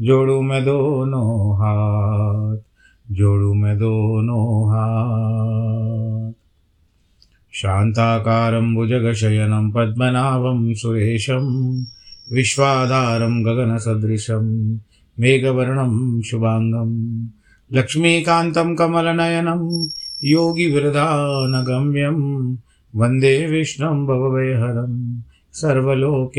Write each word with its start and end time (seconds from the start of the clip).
जोड़ू 0.00 0.42
मैं 0.42 0.64
दोनों 0.64 1.54
हाथ, 1.54 2.56
जोड़ू 3.10 3.54
मैं 3.54 3.78
दोनों 3.78 4.68
हाथ। 4.68 6.32
शान्ताकारं 7.52 8.74
भुजगशयनं, 8.74 9.70
पद्मनाभं 9.70 10.74
सुरेशं, 10.74 11.80
विश्वाधारं 12.32 13.44
गगनसदृशं, 13.44 14.74
मेघवर्णं 15.20 16.22
शुभाङ्गं, 16.22 17.24
लक्ष्मीकान्तं 17.78 18.76
कमलनयनं 18.76 19.88
योगिवृधानगम्यं 20.24 20.98
वंदे 22.96 23.46
विष्णुं 23.46 24.06
भवभयहरं 24.06 25.20
सर्वलोकैकनाथं 25.52 26.38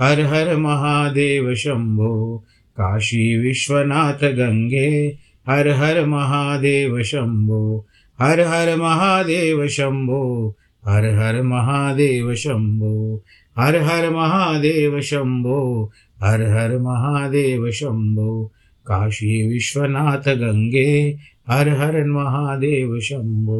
हर 0.00 0.20
हर 0.20 0.56
महादेव 0.56 1.54
शम्भो 1.54 2.44
काशी 2.76 3.36
विश्वनाथ 3.36 4.18
गङ्गे 4.22 5.16
हर 5.48 5.68
हर 5.68 6.06
महादेव 6.06 7.02
शम्भो 7.02 7.86
हर 8.20 8.40
हर 8.40 8.76
महादेव 8.76 9.68
शम्भो 9.68 10.54
हर 10.88 11.06
हर 11.06 11.42
महादेव 11.42 12.34
शम्भो 12.34 13.24
हर 13.58 13.76
हर 13.76 14.10
महादेव 14.10 15.00
शम्भो 15.00 15.90
हर 16.22 16.42
हर 16.42 16.78
महादेव 16.78 17.70
शम्भो 17.70 18.52
काशी 18.86 19.48
विश्वनाथ 19.48 20.28
गंगे। 20.28 21.18
हर 21.48 21.68
हर 21.68 22.04
महादेव 22.04 23.00
शंभो। 23.00 23.58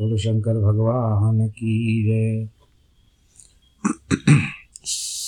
बोलो 0.00 0.16
शंकर 0.16 0.54
भगवान 0.54 1.48
की 1.48 2.04
जय। 2.04 2.48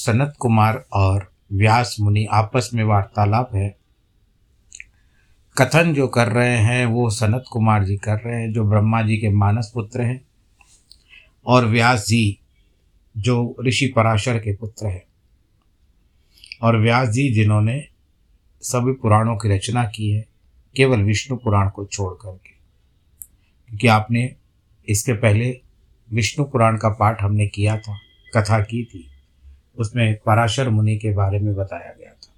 सनत 0.06 0.34
कुमार 0.38 0.84
और 0.92 1.32
व्यास 1.52 1.96
मुनि 2.00 2.24
आपस 2.24 2.70
में 2.74 2.84
वार्तालाप 2.84 3.54
है। 3.54 3.76
कथन 5.58 5.94
जो 5.94 6.08
कर 6.08 6.28
रहे 6.28 6.56
हैं, 6.56 6.86
वो 6.86 7.10
सनत 7.10 7.44
कुमार 7.52 7.84
जी 7.84 7.96
कर 7.96 8.16
रहे 8.16 8.42
हैं, 8.42 8.52
जो 8.52 8.64
ब्रह्मा 8.64 9.02
जी 9.02 9.16
के 9.16 9.28
मानस 9.28 9.70
पुत्र 9.74 10.02
हैं, 10.02 10.24
और 11.46 11.66
व्यास 11.66 12.06
जी 12.06 12.38
जो 13.16 13.56
ऋषि 13.66 13.86
पराशर 13.86 14.38
के 14.38 14.54
पुत्र 14.56 14.86
हैं। 14.86 15.02
और 16.62 16.80
व्यास 16.80 17.08
जी 17.08 17.34
जिन्होंने 17.34 17.88
सभी 18.62 18.92
पुराणों 18.92 19.36
की 19.36 19.48
रचना 19.48 19.84
की 19.84 20.10
है, 20.10 20.26
केवल 20.76 21.02
विष्णु 21.02 21.38
पुराण 21.38 21.68
को 21.70 21.84
छोड़ 21.84 22.14
करके, 22.14 22.50
क्योंकि 23.68 23.86
आपने 23.88 24.36
इसके 24.88 25.12
पहले 25.12 25.60
विष्णु 26.12 26.46
पुराण 26.46 26.76
का 26.76 26.88
पाठ 26.88 27.22
हमने 27.22 27.46
किया 27.46 27.78
था, 27.78 27.98
कथा 28.36 28.60
की 28.60 28.84
थी। 28.84 29.08
उसमें 29.78 30.16
पराशर 30.26 30.68
मुनि 30.68 30.96
के 30.96 31.14
बारे 31.14 31.38
में 31.38 31.54
बताया 31.54 31.92
गया 31.92 32.10
था। 32.10 32.32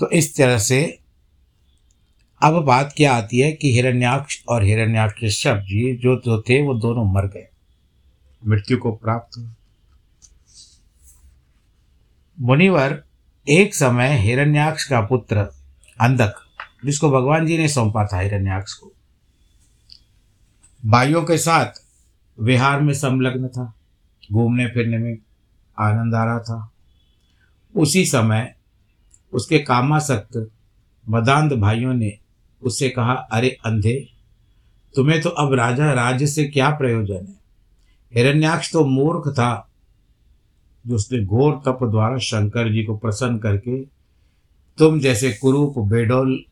तो 0.00 0.10
इस 0.10 0.36
तरह 0.36 0.58
से 0.58 0.98
अब 2.42 2.64
बात 2.64 2.94
क्या 2.96 3.14
आती 3.14 3.38
है 3.38 3.52
कि 3.52 3.74
हिरण्याक्ष 3.74 4.44
और 4.48 4.62
हिरण्याक्ष 4.64 5.46
जी 5.48 5.96
जो 5.96 6.16
जो 6.16 6.42
थे, 6.42 6.62
वो 6.62 6.74
दोनों 6.74 7.04
मर 7.04 7.26
गए। 7.26 7.48
मृत्यु 8.46 8.78
को 8.78 8.92
प्राप्त 8.92 9.38
हुए 9.38 9.48
मुनिवर 12.40 13.04
एक 13.48 13.74
समय 13.74 14.16
हिरण्याक्ष 14.18 14.84
का 14.84 15.00
पुत्र 15.00 15.36
अंधक, 16.00 16.34
जिसको 16.84 17.10
भगवान 17.10 17.46
जी 17.46 17.58
ने 17.58 17.68
सौंपा 17.68 18.06
था, 18.06 18.18
हिरण्याक्ष 18.18 18.72
को, 18.74 18.92
भाइयों 20.86 21.22
के 21.22 21.38
साथ 21.38 21.66
विहार 22.40 22.80
में 22.80 22.94
संलग्न 22.94 23.48
था। 23.48 23.74
घूमने 24.32 24.66
फिरने 24.66 24.98
में 24.98 25.18
आनंद 25.78 26.14
आ 26.14 26.24
रहा 26.24 26.38
था। 26.38 26.72
उसी 27.76 28.04
समय 28.04 28.54
उसके 29.32 29.58
कामासक्त 29.58 30.50
मदांध 31.08 31.52
भाइयों 31.52 31.94
ने 31.94 32.18
उससे 32.62 32.88
कहा, 32.88 33.12
अरे 33.12 33.56
अंधे, 33.66 34.08
तुम्हें 34.94 35.20
तो 35.20 35.28
अब 35.28 35.54
राजा 35.54 35.92
राज्य 35.92 36.26
से 36.26 36.44
क्या 36.44 36.70
प्रयोजन 36.70 37.26
है? 37.26 37.40
हिरण्याक्ष 38.14 38.72
तो 38.72 38.84
मूर्ख 38.84 39.32
था, 39.32 39.70
जो 40.86 40.94
उसने 40.94 41.24
घोर 41.24 41.54
तप 41.66 41.78
द्वारा 41.82 42.18
शंकर 42.18 42.72
जी 42.72 42.84
को 42.84 42.96
प्रसन्न 42.96 43.38
करके 43.38 43.84
तुम 44.78 45.00
जैसे 45.00 45.32
कुरूप, 45.32 45.78
बेडोल, 45.78 46.44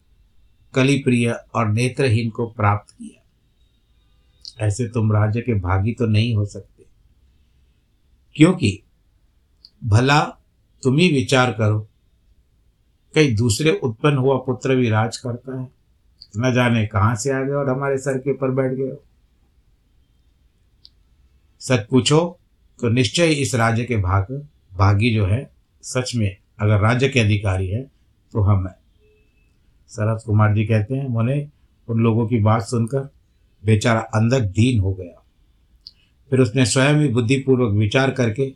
कलिप्रिय 0.74 1.38
और 1.54 1.68
नेत्रहीन 1.68 2.30
को 2.30 2.46
प्राप्त 2.46 2.90
किया। 2.90 4.66
ऐसे 4.66 4.88
तुम 4.88 5.12
राज्य 5.12 5.40
के 5.40 5.54
भागी 5.54 5.92
तो 5.92 6.06
नहीं 6.06 6.34
हो 6.34 6.44
सकते। 6.46 6.77
क्योंकि 8.38 8.82
भला 9.84 10.20
तुम 10.82 10.98
ही 10.98 11.08
विचार 11.12 11.52
करो। 11.52 11.88
कई 13.14 13.34
दूसरे 13.36 13.70
उत्पन्न 13.82 14.16
हुआ 14.16 14.36
पुत्र 14.36 14.74
भी 14.76 14.88
राज 14.90 15.16
करता 15.16 15.60
है। 15.60 15.66
न 16.36 16.52
जाने 16.54 16.86
कहाँ 16.86 17.14
से 17.16 17.30
आ 17.30 17.40
गए 17.42 17.52
और 17.52 17.68
हमारे 17.68 17.98
सर 17.98 18.18
के 18.18 18.30
ऊपर 18.30 18.50
बैठ 18.50 18.72
गए। 18.72 18.96
सच 21.60 21.86
पूछो 21.90 22.38
तो 22.80 22.88
निश्चय 22.88 23.32
इस 23.32 23.54
राज्य 23.54 23.84
के 23.84 23.96
भाग, 23.96 24.26
भागी 24.74 25.14
जो 25.14 25.26
है, 25.26 25.50
सच 25.82 26.14
में 26.16 26.36
अगर 26.60 26.80
राज्य 26.80 27.08
के 27.08 27.20
अधिकारी 27.20 27.68
है 27.68 27.82
तो 28.32 28.40
हम 28.40 28.66
हैं। 28.66 28.74
शरद 29.90 30.22
कुमार 30.26 30.54
जी 30.54 30.64
कहते 30.64 30.94
हैं, 30.94 31.08
मुने, 31.08 31.48
उन 31.88 32.00
लोगों 32.00 32.26
की 32.28 32.40
बात 32.40 32.62
सुनकर 32.62 33.08
बेचारा 33.64 34.00
अंधक 34.00 34.40
दीन 34.40 34.80
हो 34.80 34.94
गया। 34.94 35.24
फिर 36.30 36.40
उसने 36.40 36.64
स्वयं 36.66 37.00
ही 37.00 37.08
बुद्धिपूर्वक 37.08 37.72
विचार 37.74 38.10
करके 38.10 38.50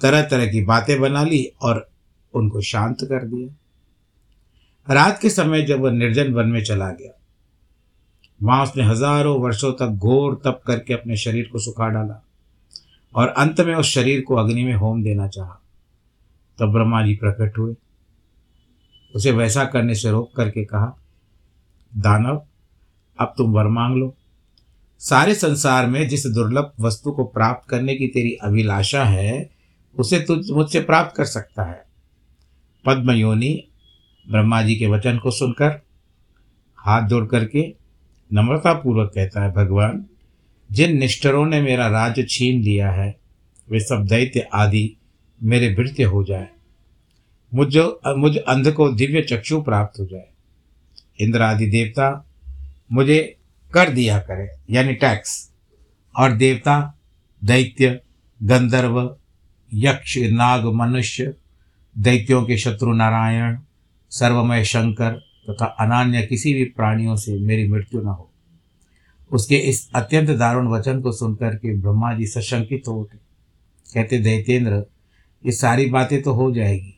तरह 0.00 0.22
तरह 0.22 0.46
की 0.46 0.64
बातें 0.64 1.00
बना 1.00 1.22
ली 1.24 1.44
और 1.62 1.86
उनको 2.34 2.60
शांत 2.62 3.02
कर 3.02 3.26
दिया। 3.26 4.94
रात 4.94 5.20
के 5.20 5.30
समय 5.30 5.62
जब 5.62 5.80
वह 5.80 5.90
निर्जन 5.92 6.32
वन 6.32 6.48
में 6.48 6.62
चला 6.64 6.90
गया, 6.90 7.12
वहाँ 8.40 8.62
उसने 8.62 8.84
हज़ारों 8.84 9.38
वर्षों 9.40 9.72
तक 9.72 9.88
घोर 9.88 10.40
तप 10.44 10.60
करके 10.66 10.94
अपने 10.94 11.16
शरीर 11.16 11.48
को 11.52 11.58
सुखा 11.58 11.88
डाला 11.88 12.20
और 13.14 13.28
अंत 13.28 13.60
में 13.60 13.74
उस 13.74 13.86
शरीर 13.86 14.20
को 14.20 14.34
अग्नि 14.34 14.64
में 14.64 14.74
होम 14.74 15.02
देना 15.02 15.28
चाहा। 15.28 15.60
तब 16.58 16.72
ब्रह्मा 16.72 17.02
जी 17.02 17.14
प्रकट 17.14 17.58
हुए। 17.58 17.74
उसे 19.14 19.30
वैसा 19.32 19.64
करने 19.64 19.94
से 19.94 20.10
रोक 20.10 20.30
करके 20.36 20.64
कहा, 20.64 20.96
दानव, 21.92 22.42
अब 23.18 23.34
तुम 23.38 23.52
वर 23.52 23.68
मांग 23.68 23.96
लो। 23.96 24.14
सारे 25.08 25.34
संसार 25.34 25.86
में 25.86 26.08
जिस 26.08 26.26
दुर्लभ 26.26 26.72
वस्तु 26.80 27.12
को 27.12 27.24
प्राप्त 27.24 27.68
करने 27.68 27.94
की 27.94 28.06
तेरी 28.06 28.32
अभिलाषा 28.32 29.04
है, 29.04 29.50
उसे 29.98 30.20
तू 30.20 30.54
मुझसे 30.54 30.80
प्राप्त 30.80 31.16
कर 31.16 31.24
सकता 31.24 31.62
है। 31.62 31.84
पद्मयोनि 32.86 33.68
ब्रह्मा 34.30 34.62
जी 34.62 34.76
के 34.76 34.86
वचन 34.86 35.18
को 35.18 35.30
सुनकर 35.30 35.82
हाथ 36.76 37.08
जोड़ 37.08 37.26
करके 37.26 37.74
नम्रतापूर्वक 38.32 39.12
कहता 39.14 39.42
है, 39.42 39.52
भगवान, 39.52 40.06
जिन 40.72 40.96
निष्ठरों 40.96 41.46
ने 41.46 41.62
मेरा 41.62 41.86
राज्य 41.86 42.22
छीन 42.22 42.62
लिया 42.62 42.90
है, 42.90 43.18
वे 43.70 43.80
सब 43.80 44.06
दैत्य 44.08 44.48
आदि 44.54 44.96
मेरे 45.42 45.74
भृत्य 45.74 46.04
हो 46.04 46.24
जाए। 46.24 46.48
मुझ 47.54 47.78
मुझ 48.08 48.36
अंध 48.36 48.72
को 48.72 48.92
दिव्य 48.92 49.22
चक्षु 49.22 49.62
प्राप्त 49.62 50.00
हो 50.00 50.06
जाए। 50.06 50.28
इंद्र 51.20 51.42
आदि 51.42 51.66
देवता, 51.66 52.26
मुझे 52.92 53.36
कर 53.74 53.90
दिया 53.90 54.18
करे, 54.20 54.48
यानी 54.70 54.94
टैक्स 54.94 55.32
और 56.14 56.32
देवता, 56.32 56.76
दैत्य, 57.42 58.00
गंधर्व, 58.40 59.16
यक्ष, 59.72 60.16
नाग, 60.32 60.64
मनुष्य, 60.74 61.34
दैत्यों 61.96 62.42
के 62.44 62.56
शत्रु 62.56 62.92
नारायण, 62.92 63.58
सर्वमय 64.12 64.64
शंकर 64.64 65.12
तथा 65.50 65.66
तो 65.66 65.84
अनान्य 65.84 66.22
किसी 66.22 66.52
भी 66.54 66.64
प्राणियों 66.66 67.16
से 67.16 67.38
मेरी 67.40 67.68
मृत्यु 67.68 68.00
न 68.00 68.06
हो। 68.06 68.30
उसके 69.30 69.56
इस 69.68 69.88
अत्यंत 69.94 70.30
दारुण 70.30 70.68
वचन 70.68 71.00
को 71.00 71.12
सुनकर 71.12 71.54
के 71.54 71.76
ब्रह्मा 71.76 72.12
जी 72.14 72.26
सशंकित 72.26 72.88
हो 72.88 72.94
उठे। 72.94 73.18
कहते, 73.86 74.18
दैतेंद्र, 74.18 74.84
ये 75.44 75.52
सारी 75.52 75.86
बातें 75.86 76.20
तो 76.22 76.32
हो 76.32 76.50
जाएगी, 76.54 76.94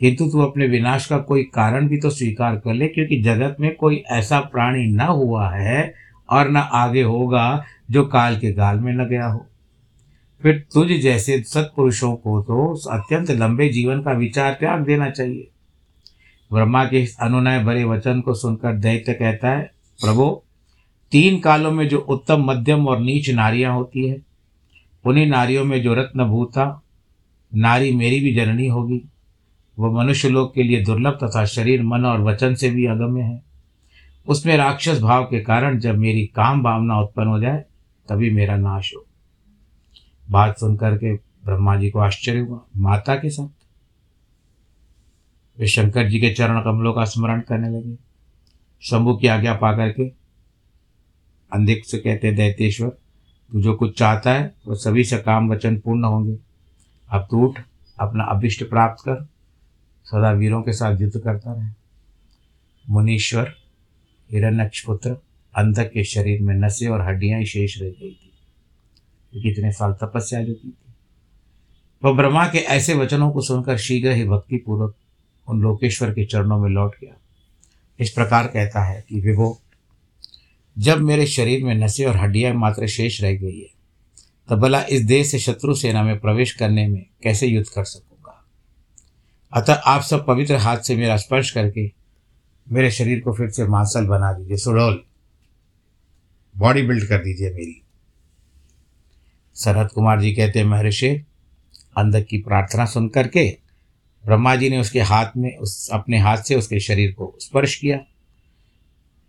किंतु 0.00 0.28
तू 0.30 0.40
अपने 0.40 0.66
विनाश 0.66 1.06
का 1.06 1.18
कोई 1.18 1.42
कारण 1.54 1.88
भी 1.88 1.98
तो 1.98 2.10
स्वीकार 2.10 2.56
कर 2.56 2.74
ले, 2.74 2.88
क्योंकि 2.88 3.20
जगत 3.22 3.56
में 3.60 3.74
कोई 3.76 4.02
ऐसा 4.12 4.40
प्राणी 4.42 4.86
न 4.86 5.00
हुआ 5.00 5.50
है 5.50 5.82
और 6.30 6.50
न 6.50 6.56
आगे 6.56 7.02
होगा 7.02 7.64
जो 7.90 8.04
काल 8.04 8.38
के 8.38 8.52
गाल 8.52 8.80
में 8.80 8.92
न 8.92 9.04
गया 9.04 9.26
हो। 9.26 9.46
फिर 10.42 10.66
तुझ 10.74 10.88
जैसे 10.92 11.42
सत्पुरुषों 11.42 12.16
को 12.16 12.42
तो 12.42 12.74
अत्यंत 12.90 13.30
लंबे 13.30 13.68
जीवन 13.68 14.02
का 14.02 14.12
विचार 14.12 14.52
त्याग 14.52 14.84
देना 14.84 15.10
चाहिए। 15.10 15.48
ब्रह्मा 16.52 16.84
के 16.84 17.00
इस 17.00 17.16
अनुनय 17.20 17.64
भरे 17.64 17.84
वचन 17.84 18.20
को 18.20 18.34
सुनकर 18.34 18.72
दैत्य 18.72 19.12
कहता 19.12 19.50
है, 19.50 19.62
प्रभो, 20.00 20.44
तीन 21.12 21.40
कालों 21.40 21.70
में 21.70 21.88
जो 21.88 21.98
उत्तम 21.98 22.44
मध्यम 22.44 22.88
और 22.88 23.00
नीच 23.00 23.30
नारियाँ 23.30 23.74
होती 23.74 24.08
है, 24.08 24.16
उन्हीं 25.04 25.26
नारियों 25.26 25.64
में 25.64 25.82
जो 25.82 25.94
रत्न 25.94 26.24
भूता 26.24 26.82
नारी 27.54 27.92
मेरी 27.92 28.20
भी 28.20 28.34
जननी 28.34 28.66
होगी। 28.66 29.02
वह 29.78 30.02
मनुष्य 30.02 30.28
लोग 30.28 30.54
के 30.54 30.62
लिए 30.62 30.82
दुर्लभ 30.82 31.18
तथा 31.24 31.44
शरीर, 31.44 31.82
मन 31.82 32.04
और 32.04 32.20
वचन 32.20 32.54
से 32.54 32.70
भी 32.70 32.86
अगम्य 32.86 33.22
है। 33.22 33.51
उसमें 34.26 34.56
राक्षस 34.56 35.00
भाव 35.00 35.24
के 35.24 35.40
कारण 35.40 35.78
जब 35.78 35.96
मेरी 35.96 36.26
काम 36.26 36.62
भावना 36.62 37.00
उत्पन्न 37.00 37.28
हो 37.28 37.40
जाए, 37.40 37.64
तभी 38.08 38.30
मेरा 38.30 38.56
नाश 38.56 38.94
हो। 38.96 39.06
बात 40.30 40.58
सुनकर 40.58 40.96
के 40.96 41.14
ब्रह्मा 41.14 41.76
जी 41.76 41.90
को 41.90 41.98
आश्चर्य 41.98 42.38
हुआ, 42.38 42.60
माता 42.76 43.14
के 43.14 43.30
साथ? 43.30 43.48
वे 45.60 45.66
शंकर 45.66 46.08
जी 46.08 46.20
के 46.20 46.34
चरण 46.34 46.64
कमलों 46.64 46.92
का 46.92 47.04
स्मरण 47.04 47.40
करने 47.40 47.68
लगे। 47.68 47.96
शंभु 48.80 49.16
की 49.16 49.26
आज्ञा 49.26 49.54
पा 49.54 49.76
करके 49.76 50.08
अंधिक 51.52 51.86
से 51.86 51.98
कहते, 51.98 52.32
दैतेश्वर, 52.32 52.88
तू 53.52 53.60
जो 53.60 53.74
कुछ 53.74 53.98
चाहता 53.98 54.32
है, 54.32 54.54
वो 54.66 54.74
सभी 54.74 55.04
से 55.04 55.18
काम 55.18 55.52
वचन 55.52 55.78
पूर्ण 55.78 56.04
होंगे। 56.04 56.38
अब 57.10 57.28
तू 57.30 57.46
उठ, 57.46 57.60
अपना 58.00 58.24
अभिष्ट 58.24 58.70
प्राप्त 58.70 59.04
कर, 59.04 59.28
सदा 60.04 60.30
वीरों 60.30 60.62
के 60.62 60.72
साथ 60.72 61.00
युद्ध 61.00 61.20
करता 61.20 61.52
रहे। 61.52 61.70
मुनीश्वर 62.90 63.54
हिरण्यक्ष 64.32 64.84
पुत्र 64.84 65.10
अंधक 65.56 65.84
के 65.84 66.04
शरीर 66.04 66.42
में 66.42 66.54
नसें 66.54 66.88
और 66.88 67.00
हड्डियाँ 67.00 67.40
ही 67.40 67.46
शेष 67.46 67.78
रह 67.78 67.88
गई 67.88 68.10
थी। 68.10 68.32
क्योंकि 69.32 69.50
इतने 69.50 69.72
साल 69.72 69.92
तपस्या 69.92 70.44
जो 70.44 70.54
की 70.54 70.68
थी। 70.68 70.94
वह 72.04 72.16
ब्रह्मा 72.16 72.48
के 72.48 72.58
ऐसे 72.58 72.94
वचनों 72.94 73.30
को 73.30 73.40
सुनकर 73.40 73.78
शीघ्र 73.78 74.10
ही 74.10 74.24
भक्तिपूर्वक 74.24 74.94
उन 75.48 75.60
लोकेश्वर 75.60 76.10
के 76.10 76.24
चरणों 76.24 76.58
में 76.58 76.70
लौट 76.70 76.94
गया। 77.00 77.14
इस 78.00 78.10
प्रकार 78.10 78.46
कहता 78.46 78.84
है 78.84 79.04
कि, 79.08 79.20
विभो, 79.20 79.62
जब 80.78 80.98
मेरे 80.98 81.26
शरीर 81.26 81.64
में 81.64 81.74
नसें 81.74 82.06
और 82.06 82.16
हड्डियाँ 82.16 82.54
मात्र 82.54 82.86
शेष 82.86 83.22
रह 83.22 83.32
गई 83.32 83.60
है, 83.60 83.70
तब 84.48 84.60
भला 84.60 84.82
इस 84.82 85.02
देश 85.02 85.26
से 85.26 85.38
शत्रु 85.38 85.74
सेना 85.74 86.02
में 86.02 86.18
प्रवेश 86.18 86.52
करने 86.52 86.88
में 86.88 87.06
कैसे 87.22 87.46
युद्ध 87.46 87.68
कर 87.68 87.84
सकूँगा? 87.84 88.44
अतः 89.52 89.74
आप 89.74 90.02
सब 90.02 90.26
पवित्र 90.26 90.56
हाथ 90.56 90.78
से 90.78 90.96
मेरा 90.96 91.16
स्पर्श 91.16 91.50
करके 91.50 92.01
मेरे 92.70 92.90
शरीर 92.90 93.20
को 93.20 93.32
फिर 93.32 93.50
से 93.50 93.64
मांसल 93.64 94.06
बना 94.06 94.32
दीजिए, 94.32 94.56
सुडोल। 94.56 95.04
बॉडी 96.56 96.82
बिल्ड 96.82 97.08
कर 97.08 97.18
दीजिए 97.18 97.50
मेरी। 97.50 97.82
सरहद 99.54 99.88
कुमार 99.88 100.20
जी 100.20 100.32
कहते 100.32 100.58
हैं, 100.58 100.66
महर्षि, 100.66 101.08
अंधक 101.96 102.26
की 102.26 102.38
प्रार्थना 102.38 102.84
सुन 102.86 103.08
करके 103.08 103.58
ब्रह्मा 104.24 104.56
जी 104.56 104.70
ने 104.70 104.78
उसके 104.78 105.00
हाथ 105.00 105.26
में, 105.36 105.56
उस, 105.56 105.90
अपने 105.92 106.18
हाथ 106.18 106.38
से 106.38 106.54
उसके 106.54 106.80
शरीर 106.80 107.12
को 107.12 107.36
स्पर्श 107.40 107.76
किया। 107.76 107.98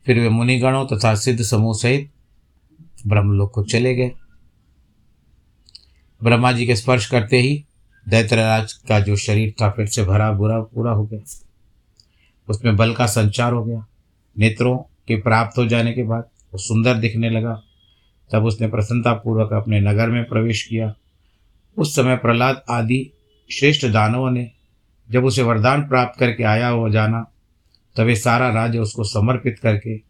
फिर 0.05 0.19
वे 0.19 0.29
मुनिगणों 0.29 0.85
तथा 0.85 1.15
सिद्ध 1.15 1.43
समूह 1.43 1.73
सहित 1.73 2.11
ब्रह्मलोक 3.07 3.53
को 3.53 3.63
चले 3.63 3.95
गए। 3.95 4.11
ब्रह्मा 6.23 6.51
जी 6.51 6.65
के 6.65 6.75
स्पर्श 6.75 7.05
करते 7.05 7.37
ही 7.37 7.65
दैत्यराज 8.09 8.73
का 8.73 8.99
जो 8.99 9.15
शरीर 9.15 9.53
था 9.61 9.69
फिर 9.69 9.85
से 9.85 10.03
भरा 10.03 10.31
बुरा 10.31 10.59
पूरा 10.59 10.91
हो 10.91 11.05
गया। 11.05 11.19
उसमें 12.49 12.75
बल 12.75 12.93
का 12.93 13.05
संचार 13.05 13.53
हो 13.53 13.63
गया। 13.65 13.85
नेत्रों 14.37 14.77
के 14.77 15.21
प्राप्त 15.21 15.57
हो 15.57 15.65
जाने 15.65 15.93
के 15.93 16.03
बाद 16.03 16.23
वो 16.53 16.57
सुंदर 16.57 16.95
दिखने 16.95 17.29
लगा। 17.29 17.61
तब 18.31 18.45
उसने 18.45 18.67
प्रसन्नतापूर्वक 18.67 19.53
अपने 19.53 19.79
नगर 19.79 20.09
में 20.09 20.23
प्रवेश 20.25 20.63
किया। 20.63 20.93
उस 21.77 21.95
समय 21.95 22.15
प्रहलाद 22.15 22.63
आदि 22.69 23.11
श्रेष्ठ 23.51 23.85
दानवों 23.85 24.31
ने 24.31 24.51
जब 25.11 25.25
उसे 25.25 25.43
वरदान 25.43 25.87
प्राप्त 25.87 26.19
करके 26.19 26.43
आया 26.43 26.67
हो 26.67 26.89
जाना 26.89 27.27
तब 27.97 28.07
ये 28.07 28.15
सारा 28.15 28.49
राज्य 28.49 28.79
उसको 28.79 29.03
समर्पित 29.03 29.59
करके 29.59 30.01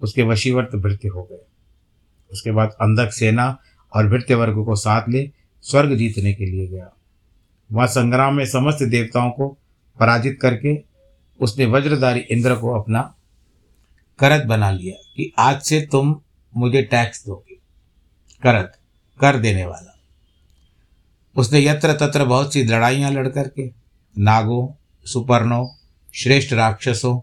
उसके 0.00 0.22
वशीवर्त 0.22 0.76
भृत्य 0.76 1.08
हो 1.08 1.22
गए। 1.22 1.46
उसके 2.32 2.50
बाद 2.50 2.68
अंधक 2.70 3.12
सेना 3.12 3.58
और 3.96 4.08
भृत्य 4.08 4.34
वर्ग 4.34 4.64
को 4.64 4.76
साथ 4.76 5.08
ले 5.08 5.30
स्वर्ग 5.62 5.94
जीतने 5.94 6.34
के 6.34 6.46
लिए 6.46 6.66
गया। 6.68 6.90
वह 7.72 7.86
संग्राम 7.86 8.34
में 8.34 8.46
समस्त 8.46 8.82
देवताओं 8.82 9.30
को 9.30 9.48
पराजित 10.00 10.38
करके 10.42 10.87
उसने 11.40 11.66
वज्रधारी 11.66 12.20
इंद्र 12.20 12.54
को 12.54 12.80
अपना 12.80 13.14
करत 14.18 14.44
बना 14.44 14.70
लिया 14.70 15.12
कि 15.16 15.32
आज 15.38 15.62
से 15.62 15.88
तुम 15.92 16.20
मुझे 16.56 16.82
टैक्स 16.82 17.26
दोगे। 17.26 17.54
करत, 18.42 18.78
कर 19.20 19.36
देने 19.36 19.66
वाला। 19.66 19.94
उसने 21.36 21.66
यत्र 21.66 21.92
तत्र 21.92 22.24
बहुत 22.24 22.52
सी 22.52 22.64
लड़ाइयाँ 22.64 23.10
लड़ 23.10 23.28
करके, 23.28 23.72
नागों, 24.18 24.68
सुपर्णों, 25.04 25.68
श्रेष्ठ 26.14 26.52
राक्षसों 26.52 27.20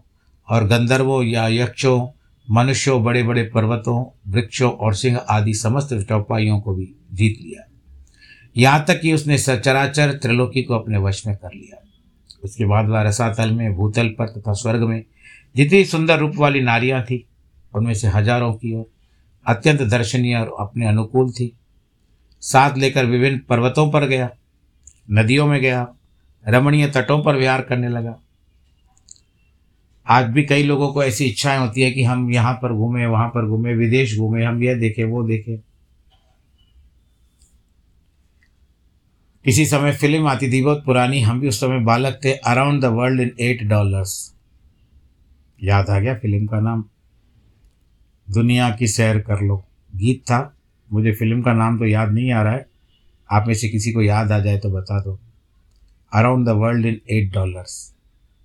और 0.48 0.64
गंधर्वों 0.64 1.22
या 1.22 1.48
यक्षों, 1.48 2.08
मनुष्यों 2.50 3.04
बड़े 3.04 3.22
बड़े 3.22 3.42
पर्वतों, 3.42 4.20
वृक्षों 4.32 4.72
और 4.72 4.94
सिंह 4.94 5.16
आदि 5.16 5.54
समस्त 5.54 6.06
चौपाइयों 6.08 6.60
को 6.60 6.74
भी 6.74 6.94
जीत 7.12 7.38
लिया। 7.40 7.70
यहाँ 8.56 8.84
तक 8.84 9.00
कि 9.00 9.12
उसने 9.12 9.38
सचराचर 9.38 10.12
त्रिलोकी 10.12 10.62
को 10.62 10.74
अपने 10.74 10.98
वश 10.98 11.26
में 11.26 11.36
कर 11.36 11.48
लिया। 11.54 11.85
उसके 12.46 12.64
बाद 12.64 12.88
वह 12.88 13.02
रसातल 13.02 13.52
में, 13.52 13.74
भूतल 13.74 14.08
पर 14.08 14.28
तथा 14.28 14.52
स्वर्ग 14.52 14.82
में 14.82 15.04
जितनी 15.56 15.84
सुंदर 15.84 16.18
रूप 16.18 16.36
वाली 16.36 16.60
नारियाँ 16.60 17.02
थी, 17.02 17.26
उनमें 17.74 17.94
से 17.94 18.08
हज़ारों 18.08 18.52
की 18.54 18.74
ओर 18.74 18.86
अत्यंत 19.46 19.82
दर्शनीय 19.82 20.36
और 20.36 20.56
अपने 20.60 20.86
अनुकूल 20.86 21.30
थी। 21.30 21.52
साथ 22.40 22.76
लेकर 22.78 23.06
विभिन्न 23.06 23.38
पर्वतों 23.38 23.90
पर 23.90 24.06
गया, 24.06 24.30
नदियों 25.10 25.46
में 25.46 25.60
गया, 25.60 25.88
रमणीय 26.48 26.86
तटों 26.86 27.22
पर 27.22 27.36
विहार 27.36 27.60
करने 27.60 27.88
लगा। 27.88 28.20
आज 30.06 30.24
भी 30.24 30.42
कई 30.44 30.62
लोगों 30.62 30.92
को 30.92 31.04
ऐसी 31.04 31.24
इच्छाएँ 31.24 31.58
होती 31.58 31.82
है 31.82 31.90
कि 31.90 32.04
हम 32.04 32.30
यहाँ 32.32 32.54
पर 32.54 32.72
घूमें, 32.72 33.06
वहाँ 33.06 33.28
पर 33.28 33.46
घूमें, 33.46 33.74
विदेश 33.74 34.18
घूमें, 34.18 34.46
हम 34.46 34.62
यह 34.62 34.78
देखें, 34.78 35.04
वो 35.04 35.22
देखें। 35.22 35.58
किसी 39.46 39.66
समय 39.66 39.92
फ़िल्म 39.92 40.26
आती 40.26 40.52
थी, 40.52 40.62
बहुत 40.62 40.84
पुरानी। 40.84 41.20
हम 41.20 41.40
भी 41.40 41.48
उस 41.48 41.60
समय 41.60 41.78
बालक 41.78 42.20
थे 42.24 42.32
around 42.32 42.82
the 42.82 42.84
world 42.84 43.20
in 43.20 43.32
eight 43.40 43.62
dollars 43.62 44.34
याद 45.62 45.90
आ 45.90 45.98
गया 45.98 46.14
फ़िल्म 46.14 46.46
का 46.46 46.60
नाम? 46.60 46.84
दुनिया 48.30 48.70
की 48.70 48.86
सैर 48.86 49.18
कर 49.18 49.40
लो। 49.40 49.64
गीत 49.94 50.20
था। 50.20 50.56
मुझे 50.92 51.12
फ़िल्म 51.12 51.42
का 51.42 51.52
नाम 51.52 51.78
तो 51.78 51.86
याद 51.86 52.12
नहीं 52.12 52.32
आ 52.32 52.42
रहा 52.42 52.52
है। 52.52 52.66
आप 53.30 53.44
में 53.46 53.54
से 53.54 53.68
किसी 53.68 53.92
को 53.92 54.02
याद 54.02 54.32
आ 54.32 54.38
जाए 54.38 54.58
तो 54.58 54.70
बता 54.70 55.00
दो। 55.00 55.18
Around 56.12 56.46
the 56.46 56.48
world 56.48 56.86
in 56.86 57.00
eight 57.10 57.32
dollars 57.32 57.94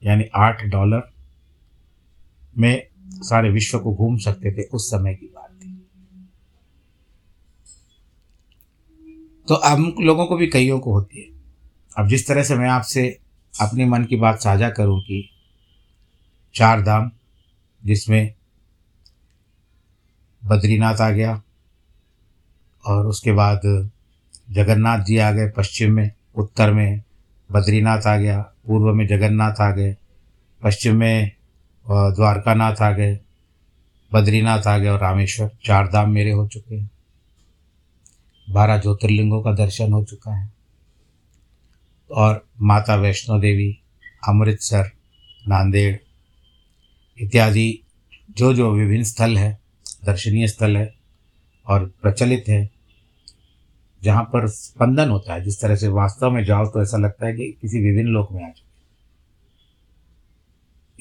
यानी 0.04 0.24
आठ 0.36 0.66
डॉलर 0.66 1.12
में 2.58 2.84
सारे 3.12 3.50
विश्व 3.50 3.80
को 3.80 3.96
घूम 3.96 4.18
सकते 4.18 4.52
थे 4.52 4.64
उस 4.64 4.92
समय 4.92 5.14
की 5.14 5.26
बात। 5.26 5.41
तो 9.48 9.56
हम 9.56 9.94
लोगों 10.00 10.26
को 10.26 10.36
भी 10.36 10.48
कईयों 10.48 10.80
को 10.80 10.94
होती 10.94 11.22
है। 11.22 11.30
अब 11.98 12.08
जिस 12.08 12.28
तरह 12.28 12.44
से 12.44 12.56
मैं 12.56 12.70
आपसे 12.70 13.08
अपने 13.54 13.86
मन 13.86 14.04
की 14.04 14.16
बात 14.16 14.40
साझा 14.40 14.70
करूँ 14.70 15.00
कि 15.02 15.28
चार 16.56 16.82
धाम, 16.82 17.10
जिसमें 17.84 18.34
बद्रीनाथ 20.42 21.02
आ 21.02 21.10
गया 21.12 21.42
और 22.84 23.08
उसके 23.08 23.32
बाद 23.32 23.62
जगन्नाथ 24.52 25.04
जी 25.06 25.18
आ 25.18 25.32
गए 25.32 25.50
पश्चिम 25.50 25.94
में, 25.94 26.12
उत्तर 26.36 26.72
में 26.72 27.02
बद्रीनाथ 27.50 28.08
आ 28.08 28.16
गया, 28.18 28.40
पूर्व 28.68 28.94
में 28.94 29.06
जगन्नाथ 29.08 29.62
आ 29.62 29.70
गए, 29.72 29.96
पश्चिम 30.62 30.96
में 30.96 31.32
द्वारकानाथ 31.86 32.82
आ 32.82 32.92
गए, 32.92 33.20
बद्रीनाथ 34.12 34.68
आ 34.68 34.78
गए 34.78 34.90
और 34.90 35.00
रामेश्वर, 35.00 35.50
चार 35.66 35.88
धाम 35.88 36.10
मेरे 36.10 36.32
हो 36.32 36.48
चुके 36.48 36.76
हैं। 36.76 36.90
बारह 38.52 38.78
ज्योतिर्लिंगों 38.78 39.42
का 39.44 39.54
दर्शन 39.54 39.94
हो 39.94 40.04
चुका 40.04 40.36
है। 40.36 40.52
और 42.12 42.48
माता 42.62 42.96
वैष्णो 42.96 43.40
देवी, 43.40 43.80
अमृतसर, 44.28 44.92
नांदेड़ 45.48 45.98
इत्यादि 47.20 47.80
जो 48.30 48.54
जो 48.54 48.72
विभिन्न 48.72 49.04
स्थल 49.04 49.38
है, 49.38 49.60
दर्शनीय 50.06 50.48
स्थल 50.48 50.78
है 50.78 50.96
और 51.68 51.86
प्रचलित 52.02 52.46
है, 52.50 52.70
जहाँ 54.04 54.24
पर 54.24 54.48
स्पंदन 54.48 55.10
होता 55.10 55.34
है। 55.34 55.44
जिस 55.44 55.62
तरह 55.62 55.76
से 55.76 55.88
वास्तव 55.88 56.32
में 56.32 56.44
जाओ 56.46 56.66
तो 56.66 56.82
ऐसा 56.82 56.98
लगता 56.98 57.26
है 57.26 57.34
कि 57.34 57.58
किसी 57.62 57.80
विभिन्न 57.80 58.10
लोक 58.10 58.32
में 58.32 58.44
आ 58.46 58.50
चुके 58.50 58.72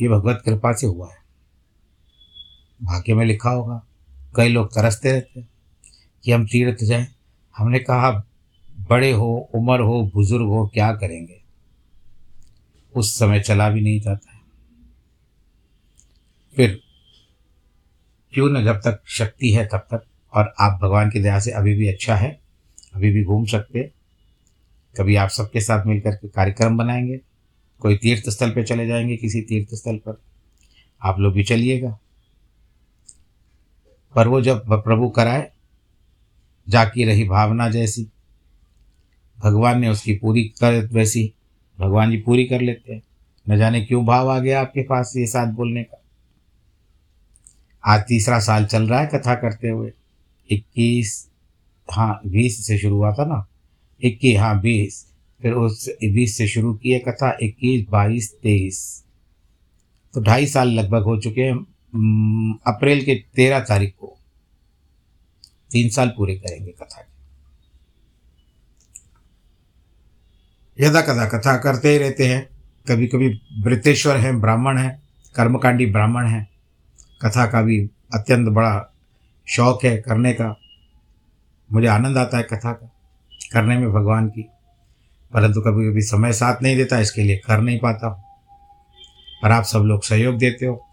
ये 0.02 0.08
भगवत 0.08 0.42
कृपा 0.44 0.72
से 0.72 0.86
हुआ 0.86 1.10
है। 1.10 1.18
भाग्य 2.82 3.14
में 3.14 3.26
लिखा 3.26 3.50
होगा, 3.50 3.86
कई 4.36 4.48
लोग 4.48 4.68
तरसते 4.68 5.12
रहते 5.12 5.40
हैं 5.40 5.48
कि 6.24 6.32
हम 6.32 6.46
तीर्थ 6.46 6.84
जाएँ 6.84 7.06
हमने 7.56 7.78
कहा, 7.78 8.10
बड़े 8.88 9.12
हो, 9.12 9.50
उम्र 9.54 9.80
हो, 9.80 10.10
बुज़ुर्ग 10.14 10.46
हो, 10.46 10.70
क्या 10.74 10.92
करेंगे? 10.92 11.40
उस 12.96 13.18
समय 13.18 13.40
चला 13.40 13.70
भी 13.70 13.80
नहीं 13.80 14.00
जाता 14.00 14.32
है। 14.32 14.40
फिर 16.56 16.80
क्यों 18.32 18.50
न 18.50 18.64
जब 18.64 18.76
तक 18.76 19.02
शक्ति 19.06 19.50
है 19.50 19.66
तब 19.66 19.78
तक, 19.78 20.06
और 20.32 20.54
आप 20.60 20.78
भगवान 20.82 21.10
की 21.10 21.20
दया 21.20 21.40
से 21.40 21.50
अभी 21.50 21.74
भी 21.74 21.88
अच्छा 21.88 22.16
है, 22.16 22.40
अभी 22.94 23.12
भी 23.12 23.24
घूम 23.24 23.44
सकते 23.44 23.92
कभी 24.98 25.16
आप 25.16 25.28
सबके 25.28 25.60
साथ 25.60 25.86
मिलकर 25.86 26.10
के 26.10 26.28
कार्यक्रम 26.28 26.76
बनाएँगे, 26.76 27.20
कोई 27.80 27.96
तीर्थ 27.96 28.30
स्थल 28.30 28.50
पे 28.50 28.62
चले 28.62 28.86
जाएँगे 28.86 29.16
किसी 29.16 29.42
तीर्थ 29.42 29.74
स्थल 29.74 29.96
पर, 29.96 30.20
आप 31.02 31.18
लोग 31.18 31.34
भी 31.34 31.44
चलिएगा। 31.44 31.98
पर 34.14 34.28
वो 34.28 34.40
जब 34.40 34.82
प्रभु 34.82 35.08
कराए 35.08 35.52
जाकी 36.70 37.04
रही 37.04 37.24
भावना 37.24 37.68
जैसी। 37.68 38.08
भगवान 39.38 39.80
ने 39.80 39.88
उसकी 39.88 40.14
पूरी 40.14 40.44
कर 40.44 40.86
वैसी, 40.92 41.34
भगवान 41.80 42.10
जी 42.10 42.16
पूरी 42.16 42.44
कर 42.44 42.60
लेते 42.60 42.94
हैं। 42.94 43.02
न 43.48 43.58
जाने 43.58 43.84
क्यों 43.84 44.06
भाव 44.06 44.30
आ 44.30 44.38
गया 44.38 44.60
आपके 44.60 44.82
पास 44.82 45.12
ये 45.16 45.26
साथ 45.26 45.52
बोलने 45.52 45.82
का। 45.82 46.02
आज 47.84 48.04
तीसरा 48.08 48.40
साल 48.40 48.64
चल 48.64 48.88
रहा 48.88 49.00
है 49.00 49.06
कथा 49.06 49.34
करते 49.34 49.68
हुए। 49.68 49.92
इक्कीस 50.50 51.30
हाँ 51.90 52.20
बीस 52.26 52.66
से 52.66 52.78
शुरू 52.78 52.96
हुआ 52.96 53.12
था 53.12 53.24
ना? 53.24 53.46
इक्कीस 54.02 54.38
हाँ 54.38 54.60
बीस। 54.60 55.06
फिर 55.42 55.52
उस 55.52 55.88
बीस 55.88 56.38
से 56.38 56.48
शुरू 56.48 56.74
की 56.74 56.90
है 56.90 56.98
कथा, 56.98 57.38
इक्कीस, 57.42 57.86
बाईस, 57.90 58.34
तेईस। 58.42 59.04
तो 60.14 60.20
ढाई 60.22 60.46
साल 60.46 60.68
लगभग 60.68 61.02
हो 61.02 61.20
चुके 61.20 61.40
हैं। 61.40 61.56
अप्रैल 62.66 63.04
के 63.04 63.14
तेरह 63.14 63.60
तारीख 63.60 63.94
को। 64.00 64.19
तीन 65.72 65.88
साल 65.88 66.08
पूरे 66.08 66.34
करेंगे 66.34 66.70
कथा 66.70 67.02
के। 67.02 67.10
यदा 70.84 71.00
कदा 71.00 71.26
कथा 71.26 71.56
करते 71.56 71.88
ही 71.88 71.98
रहते 71.98 72.26
हैं। 72.26 72.48
कभी 72.88 73.06
कभी 73.06 73.40
वृत्तेश्वर 73.58 74.16
हैं, 74.16 74.40
ब्राह्मण 74.40 74.78
हैं, 74.78 75.02
कर्मकांडी 75.36 75.86
ब्राह्मण 75.86 76.26
हैं। 76.26 76.48
कथा 77.22 77.46
का 77.46 77.62
भी 77.62 77.90
अत्यंत 78.14 78.48
बड़ा 78.48 78.94
शौक 79.48 79.84
है 79.84 79.96
करने 79.96 80.32
का। 80.32 80.60
मुझे 81.72 81.86
आनंद 81.86 82.18
आता 82.18 82.36
है 82.36 82.42
कथा 82.42 82.72
का, 82.72 82.92
करने 83.52 83.78
में 83.78 83.92
भगवान 83.92 84.28
की। 84.28 84.42
परंतु 85.32 85.60
कभी 85.60 85.90
कभी 85.90 86.02
समय 86.02 86.32
साथ 86.32 86.62
नहीं 86.62 86.76
देता, 86.76 86.98
इसके 86.98 87.22
लिए 87.22 87.36
कर 87.36 87.60
नहीं 87.60 87.78
पाता 87.78 88.06
हूँ। 88.06 88.24
पर 89.42 89.50
आप 89.50 89.64
सब 89.64 89.78
लोग 89.78 90.02
सहयोग 90.02 90.38
देते 90.38 90.66
हो 90.66 90.88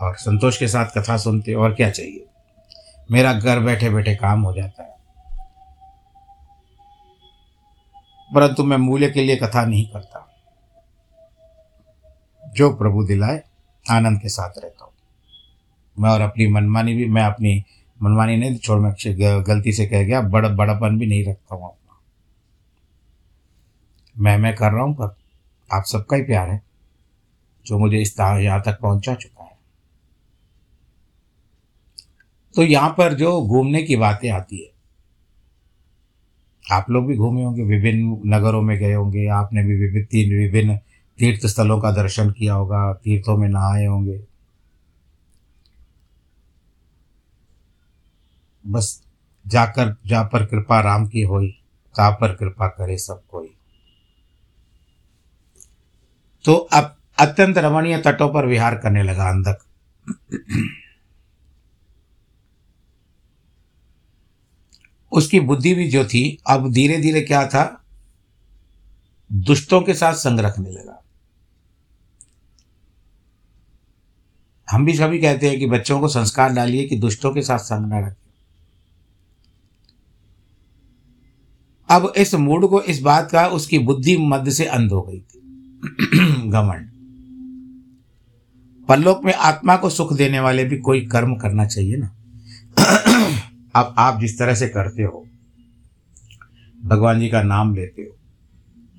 और 0.00 0.14
संतोष 0.14 0.58
के 0.58 0.68
साथ 0.68 0.98
कथा 0.98 1.16
सुनते 1.16 1.52
हो, 1.52 1.62
और 1.62 1.74
क्या 1.74 1.90
चाहिए? 1.90 2.25
मेरा 3.10 3.32
घर 3.32 3.60
बैठे 3.60 3.90
बैठे 3.90 4.14
काम 4.14 4.42
हो 4.42 4.52
जाता 4.52 4.82
है। 4.82 4.96
परंतु 8.34 8.64
मैं 8.64 8.76
मूल्य 8.76 9.10
के 9.10 9.22
लिए 9.24 9.36
कथा 9.36 9.64
नहीं 9.64 9.88
करता। 9.88 10.32
जो 12.54 12.74
प्रभु 12.74 13.04
दिलाए, 13.04 13.42
आनंद 13.90 14.20
के 14.20 14.28
साथ 14.28 14.50
रहता 14.58 14.84
हूँ। 14.84 14.92
मैं 15.98 16.10
और 16.10 16.20
अपनी 16.20 16.46
मनमानी 16.46 16.94
भी, 16.94 17.06
मैं 17.06 17.22
अपनी 17.22 17.64
मनमानी 18.02 18.36
नहीं, 18.36 18.58
छोड़ 18.58 18.80
मैं 18.80 18.92
गलती 19.46 19.72
से 19.72 19.86
कह 19.86 20.02
गया, 20.02 20.20
बड़ा, 20.20 20.48
बड़ापन 20.48 20.98
भी 20.98 21.06
नहीं 21.06 21.24
रखता 21.24 21.54
हूँ 21.54 21.64
अपना। 21.64 22.00
मैं 24.18 24.38
मैं 24.38 24.54
कर 24.54 24.72
रहा 24.72 24.82
हूँ, 24.82 24.94
पर 24.94 25.16
आप 25.72 25.84
सबका 25.84 26.16
ही 26.16 26.22
प्यार 26.22 26.48
है, 26.50 26.62
जो 27.66 27.78
मुझे 27.78 27.98
इस 27.98 28.20
यहाँ 28.20 28.62
तक 28.62 28.80
पहुँचा 28.80 29.14
चुका 29.14 29.44
है 29.44 29.56
तो 32.56 32.62
यहाँ 32.62 32.94
पर 32.98 33.14
जो 33.14 33.40
घूमने 33.42 33.82
की 33.82 33.96
बातें 33.96 34.30
आती 34.30 34.56
है, 34.56 34.72
आप 36.72 36.90
लोग 36.90 37.06
भी 37.06 37.16
घूमे 37.16 37.42
होंगे, 37.44 37.62
विभिन्न 37.62 38.20
नगरों 38.34 38.62
में 38.62 38.78
गए 38.78 38.92
होंगे, 38.92 39.26
आपने 39.26 39.62
भी 39.62 39.76
विभिन्न 39.76 40.36
विभिन्न 40.36 40.76
तीर्थ 41.18 41.46
स्थलों 41.46 41.80
का 41.80 41.90
दर्शन 41.90 42.30
किया 42.30 42.54
होगा, 42.54 42.92
तीर्थों 42.92 43.36
में 43.36 43.48
नहाए 43.48 43.84
होंगे। 43.86 44.20
बस 48.66 49.02
जाकर 49.46 49.96
जा 50.06 50.22
पर 50.22 50.44
कृपा 50.46 50.80
राम 50.80 51.06
की 51.06 51.22
होई 51.22 51.48
ता 51.94 52.10
पर 52.10 52.34
कृपा 52.34 52.66
करे 52.68 52.98
सब 52.98 53.22
कोई। 53.28 53.48
तो 56.44 56.54
अब 56.54 56.96
अत्यंत 57.18 57.58
रमणीय 57.58 57.98
तटों 57.98 58.28
पर 58.28 58.46
विहार 58.46 58.74
करने 58.74 59.02
लगा 59.02 59.28
अंधक। 59.28 59.58
उसकी 65.12 65.40
बुद्धि 65.40 65.74
भी 65.74 65.88
जो 65.88 66.04
थी, 66.04 66.38
अब 66.46 66.72
धीरे 66.72 66.96
धीरे 66.96 67.20
क्या 67.20 67.46
था? 67.46 67.84
दुष्टों 69.32 69.82
के 69.82 69.94
साथ 69.94 70.14
संग 70.14 70.40
रखने 70.40 70.70
लगा। 70.70 71.02
हम 74.70 74.86
भी 74.86 74.94
सभी 74.94 75.18
कहते 75.18 75.48
हैं 75.48 75.58
कि 75.58 75.66
बच्चों 75.66 76.00
को 76.00 76.08
संस्कार 76.08 76.52
डालिए 76.52 76.88
कि 76.88 76.96
दुष्टों 76.96 77.34
के 77.34 77.42
साथ 77.42 77.58
संग 77.58 77.92
न 77.92 78.06
रखें। 78.06 78.26
अब 81.90 82.12
इस 82.16 82.34
मूड 82.34 82.68
को, 82.68 82.82
इस 82.82 83.00
बात 83.00 83.30
का 83.30 83.46
उसकी 83.46 83.78
बुद्धि 83.78 84.16
मध्य 84.16 84.50
से 84.50 84.64
अंध 84.64 84.92
हो 84.92 85.02
गई 85.02 85.20
थी। 85.20 85.40
घमंड। 86.50 86.90
परलोक 88.86 89.24
में 89.24 89.34
आत्मा 89.34 89.76
को 89.76 89.90
सुख 89.90 90.12
देने 90.12 90.40
वाले 90.40 90.64
भी 90.64 90.78
कोई 90.78 91.06
कर्म 91.06 91.34
करना 91.34 91.66
चाहिए 91.66 91.96
ना। 91.96 92.16
अब 93.76 93.94
आप 93.98 94.20
जिस 94.20 94.38
तरह 94.38 94.54
से 94.54 94.68
करते 94.68 95.02
हो, 95.02 95.24
भगवान 96.84 97.20
जी 97.20 97.28
का 97.28 97.42
नाम 97.42 97.74
लेते 97.74 98.02
हो 98.02 98.16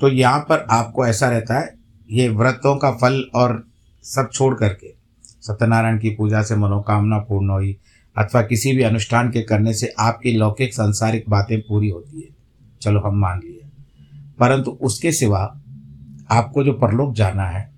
तो 0.01 0.09
यहाँ 0.09 0.39
पर 0.39 0.65
आपको 0.71 1.05
ऐसा 1.07 1.29
रहता 1.29 1.59
है, 1.59 1.73
ये 2.09 2.27
व्रतों 2.29 2.75
का 2.77 2.91
फल 2.91 3.21
और 3.35 3.63
सब 4.03 4.29
छोड़ 4.33 4.53
करके, 4.55 4.93
सत्यनारायण 5.41 5.99
की 5.99 6.09
पूजा 6.09 6.41
से 6.41 6.55
मनोकामना 6.55 7.17
पूर्ण 7.19 7.49
हुई, 7.49 7.77
अथवा 8.15 8.41
किसी 8.41 8.75
भी 8.75 8.83
अनुष्ठान 8.83 9.29
के 9.31 9.41
करने 9.41 9.73
से 9.73 9.93
आपकी 9.99 10.31
लौकिक 10.31 10.73
सांसारिक 10.73 11.25
बातें 11.29 11.59
पूरी 11.61 11.89
होती 11.89 12.19
है। 12.19 12.35
चलो 12.81 12.99
हम 12.99 13.17
मान 13.17 13.39
लिए। 13.39 13.61
परंतु 14.39 14.71
उसके 14.81 15.11
सिवा 15.11 15.39
आपको 16.31 16.63
जो 16.63 16.73
परलोक 16.73 17.13
जाना 17.13 17.43
है, 17.43 17.69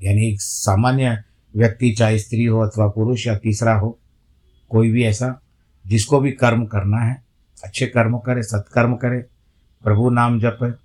यानी 0.00 0.26
एक 0.26 0.40
सामान्य 0.40 1.22
व्यक्ति, 1.54 1.92
चाहे 1.92 2.18
स्त्री 2.18 2.44
हो 2.44 2.60
अथवा 2.60 2.86
पुरुष 2.88 3.26
या 3.26 3.36
तीसरा 3.36 3.74
हो, 3.74 3.98
कोई 4.70 4.90
भी 4.90 5.04
ऐसा 5.04 5.38
जिसको 5.86 6.20
भी 6.20 6.32
कर्म 6.32 6.66
करना 6.66 6.98
है, 6.98 7.22
अच्छे 7.64 7.86
कर्म 7.86 8.18
करे, 8.18 8.42
सत्कर्म 8.42 8.96
करे, 8.96 9.18
प्रभु 9.82 10.10
नाम 10.10 10.40
जप, 10.40 10.78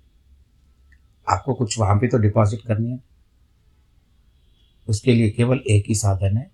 आपको 1.28 1.54
कुछ 1.54 1.78
वहाँ 1.78 1.98
भी 1.98 2.08
तो 2.08 2.18
डिपॉजिट 2.18 2.60
करनी 2.66 2.90
है। 2.90 3.00
उसके 4.88 5.14
लिए 5.14 5.30
केवल 5.30 5.60
एक 5.70 5.84
ही 5.88 5.94
साधन 5.94 6.36
है, 6.36 6.50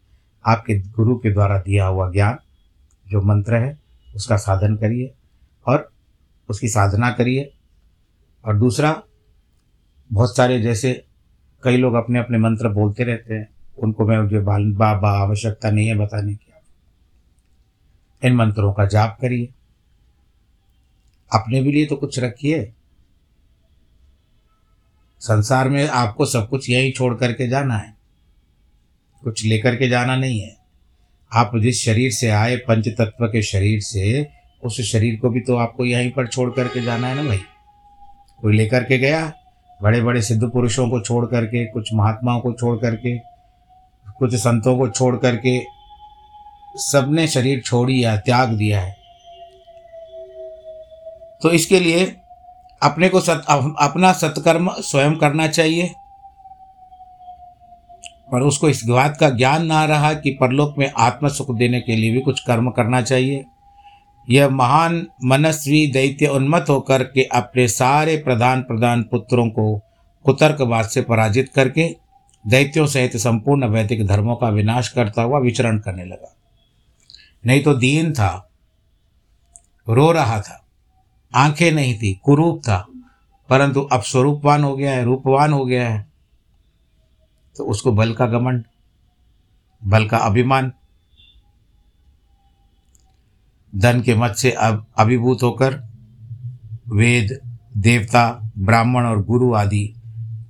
आपके 0.46 0.78
गुरु 0.80 1.16
के 1.16 1.32
द्वारा 1.32 1.58
दिया 1.58 1.86
हुआ 1.86 2.12
ज्ञान, 2.12 2.38
जो 3.10 3.22
मंत्र 3.22 3.54
है, 3.54 3.78
उसका 4.16 4.36
साधन 4.36 4.76
करिए 4.76 5.14
और 5.66 5.92
उसकी 6.48 6.68
साधना 6.68 7.10
करिए। 7.10 7.54
और 8.44 8.58
दूसरा, 8.58 9.02
बहुत 10.12 10.36
सारे 10.36 10.60
जैसे 10.60 11.04
कई 11.62 11.76
लोग 11.76 11.94
अपने 11.94 12.18
अपने 12.18 12.38
मंत्र 12.38 12.68
बोलते 12.68 13.04
रहते 13.04 13.34
हैं, 13.34 13.48
उनको 13.78 14.06
मैं 14.06 14.28
जो 14.28 14.42
बाबा, 14.74 15.10
आवश्यकता 15.10 15.70
नहीं 15.70 15.88
है 15.88 15.94
बताने 15.94 16.34
की। 16.34 16.53
इन 18.24 18.36
मंत्रों 18.36 18.72
का 18.72 18.84
जाप 18.84 19.18
करिए। 19.20 19.48
अपने 21.32 21.62
भी 21.62 21.72
लिए 21.72 21.86
तो 21.86 21.96
कुछ 21.96 22.18
रखिए। 22.18 22.72
संसार 25.20 25.68
में 25.68 25.88
आपको 25.88 26.26
सब 26.26 26.48
कुछ 26.48 26.70
यहीं 26.70 26.92
छोड़ 26.92 27.14
करके 27.14 27.48
जाना 27.48 27.76
है। 27.76 27.94
कुछ 29.24 29.44
लेकर 29.44 29.76
के 29.76 29.88
जाना 29.88 30.16
नहीं 30.16 30.40
है। 30.40 30.56
आप 31.32 31.56
जिस 31.56 31.84
शरीर 31.84 32.10
से 32.10 32.30
आए 32.30 32.56
पंच 32.56 32.88
तत्व 32.88 33.26
के 33.26 33.42
शरीर 33.42 33.80
से, 33.80 34.28
उस 34.64 34.80
शरीर 34.80 35.20
को 35.20 35.30
भी 35.30 35.40
तो 35.40 35.56
आपको 35.56 35.84
यहीं 35.84 36.10
पर 36.10 36.26
छोड़ 36.26 36.50
करके 36.50 36.82
जाना 36.82 37.06
है 37.06 37.14
ना 37.14 37.22
भाई? 37.22 37.40
कोई 38.40 38.56
लेकर 38.56 38.84
के 38.84 38.98
गया? 38.98 39.32
बड़े 39.82 40.02
बड़े 40.02 40.22
सिद्ध 40.22 40.50
पुरुषों 40.50 40.90
को 40.90 41.00
छोड़ 41.00 41.26
करके, 41.26 41.66
कुछ 41.66 41.94
महात्माओं 41.94 42.40
को 42.40 42.52
छोड़ 42.52 42.78
करके, 42.78 43.18
कुछ 44.18 44.34
संतों 44.34 44.78
को 44.78 44.88
छोड़ 44.88 45.16
करके 45.16 45.73
सबने 46.76 47.26
शरीर 47.26 47.60
छोड़ 47.60 47.88
दिया, 47.88 48.16
त्याग 48.16 48.48
दिया 48.48 48.80
है। 48.80 48.96
तो 51.42 51.50
इसके 51.50 51.80
लिए 51.80 52.16
अपने 52.82 53.08
को 53.08 53.20
सत 53.20 53.44
अपना 53.80 54.12
सत्कर्म 54.12 54.70
स्वयं 54.70 55.14
करना 55.14 55.46
चाहिए। 55.46 55.94
पर 58.32 58.40
उसको 58.40 58.68
इस 58.68 58.84
बात 58.84 59.16
का 59.16 59.30
ज्ञान 59.30 59.66
ना 59.66 59.84
रहा 59.84 60.12
कि 60.14 60.30
परलोक 60.30 60.74
में 60.78 60.92
आत्म 60.96 61.28
सुख 61.28 61.56
देने 61.56 61.80
के 61.80 61.96
लिए 61.96 62.10
भी 62.10 62.20
कुछ 62.20 62.40
कर्म 62.40 62.70
करना 62.70 63.02
चाहिए। 63.02 63.44
यह 64.30 64.48
महान 64.48 65.06
मनस्वी 65.24 65.86
दैत्य 65.86 66.26
उन्मत 66.26 66.66
होकर 66.68 67.02
के 67.02 67.24
अपने 67.24 67.68
सारे 67.68 68.16
प्रधान 68.16 68.62
प्रधान 68.62 69.02
पुत्रों 69.02 69.48
को 69.48 69.80
कुतर्कवाद 70.24 70.84
से 70.84 71.02
पराजित 71.02 71.48
करके 71.54 71.96
दैत्यों 72.46 72.86
सहित 72.86 73.16
संपूर्ण 73.16 73.64
वैदिक 73.64 74.06
धर्मों 74.06 74.36
का 74.36 74.48
विनाश 74.48 74.88
करता 74.88 75.22
हुआ 75.22 75.38
विचरण 75.38 75.78
करने 75.78 76.04
लगा। 76.04 76.33
नहीं 77.46 77.62
तो 77.62 77.74
दीन 77.74 78.12
था, 78.12 78.50
रो 79.88 80.12
रहा 80.12 80.40
था, 80.40 80.66
आँखें 81.34 81.72
नहीं 81.72 81.98
थी, 81.98 82.14
कुरूप 82.14 82.58
था, 82.58 82.86
परंतु 83.48 83.80
अब 83.80 84.02
स्वरूपवान 84.02 84.64
हो 84.64 84.76
गया 84.76 84.92
है, 84.92 85.04
रूपवान 85.04 85.52
हो 85.52 85.64
गया 85.64 85.88
है। 85.88 86.06
तो 87.56 87.64
उसको 87.64 87.92
बल 87.92 88.14
का 88.14 88.26
घमंड, 88.26 88.64
बल 89.84 90.08
का 90.08 90.16
अभिमान, 90.16 90.72
धन 93.76 94.02
के 94.02 94.14
मत 94.14 94.34
से 94.34 94.50
अब 94.50 94.86
अभिभूत 94.98 95.42
होकर 95.42 95.74
वेद, 96.88 97.38
देवता, 97.76 98.52
ब्राह्मण 98.58 99.06
और 99.06 99.24
गुरु 99.24 99.54
आदि 99.54 99.94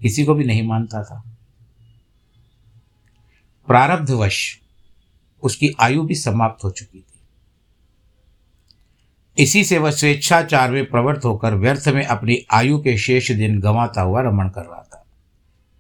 किसी 0.03 0.25
को 0.25 0.35
भी 0.35 0.45
नहीं 0.45 0.67
मानता 0.67 1.03
था। 1.05 1.25
प्रारब्धवश 3.67 4.61
उसकी 5.45 5.71
आयु 5.81 6.03
भी 6.03 6.15
समाप्त 6.15 6.65
हो 6.65 6.71
चुकी 6.71 6.99
थी। 6.99 7.15
इसी 9.43 9.65
से 9.65 9.79
वह 9.79 9.91
स्वेच्छाचार 9.91 10.71
में 10.71 10.91
प्रवृत्त 10.91 11.25
होकर 11.25 11.55
व्यर्थ 11.55 11.89
में 11.89 12.07
अपनी 12.07 12.39
आयु 12.53 12.79
के 12.79 12.99
शेष 12.99 13.31
दिन 13.31 13.61
गंवाता 13.61 14.03
हुआ 14.03 14.21
रमण 14.21 14.49
कर 14.49 14.63
रहा 14.63 14.83
था। 14.83 15.07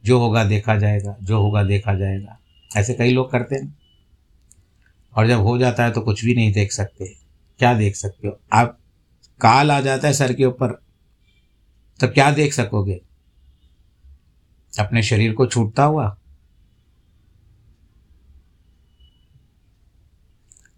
जो 0.04 0.18
होगा 0.18 0.44
देखा 0.44 0.76
जाएगा, 0.76 1.16
जो 1.22 1.40
होगा 1.40 1.62
देखा 1.62 1.94
जाएगा। 1.94 2.38
ऐसे 2.76 2.94
कई 2.94 3.12
लोग 3.12 3.32
करते 3.32 3.54
हैं। 3.54 3.78
और 5.16 5.28
जब 5.28 5.40
हो 5.40 5.58
जाता 5.58 5.84
है 5.84 5.90
तो 5.90 6.00
कुछ 6.00 6.24
भी 6.24 6.34
नहीं 6.34 6.52
देख 6.52 6.72
सकते। 6.72 7.16
क्या 7.58 7.74
देख 7.74 7.96
सकते 7.96 8.28
हो? 8.28 8.40
आप 8.52 8.78
काल 9.40 9.70
आ 9.70 9.80
जाता 9.80 10.08
है 10.08 10.14
सर 10.14 10.32
के 10.32 10.44
ऊपर 10.44 10.82
तो 12.00 12.08
क्या 12.08 12.30
देख 12.30 12.52
सकोगे? 12.52 13.00
अपने 14.78 15.02
शरीर 15.02 15.32
को 15.32 15.46
छूटता 15.46 15.84
हुआ 15.84 16.18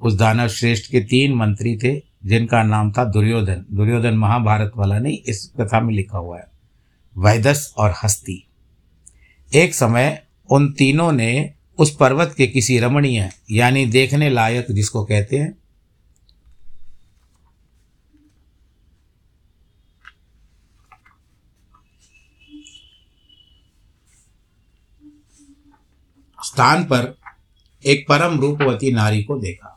उस 0.01 0.15
दानव 0.15 0.49
श्रेष्ठ 0.49 0.91
के 0.91 1.01
तीन 1.01 1.35
मंत्री 1.35 1.77
थे, 1.77 2.03
जिनका 2.25 2.63
नाम 2.63 2.93
था 2.93 3.05
दुर्योधन। 3.05 3.67
दुर्योधन 3.73 4.15
महाभारत 4.15 4.73
वाला 4.77 4.99
नहीं, 4.99 5.19
इस 5.27 5.53
कथा 5.61 5.81
में 5.81 5.95
लिखा 5.95 6.19
हुआ 6.19 6.39
है। 6.39 6.47
वैदस 7.19 7.75
और 7.79 7.95
हस्ती। 8.05 8.47
एक 9.55 9.75
समय 9.75 10.27
उन 10.51 10.73
तीनों 10.73 11.13
ने 11.13 11.55
उस 11.79 11.97
पर्वत 11.97 12.35
के 12.37 12.47
किसी 12.47 12.79
रमणीय, 12.79 13.31
यानी 13.51 13.87
देखने 13.87 14.31
लायक, 14.31 14.67
जिसको 14.71 15.05
कहते 15.05 15.39
हैं, 15.39 15.59
स्थान 26.45 26.85
पर 26.85 27.19
एक 27.87 28.07
परम 28.09 28.41
रूपवती 28.41 28.93
नारी 28.93 29.23
को 29.23 29.39
देखा। 29.39 29.76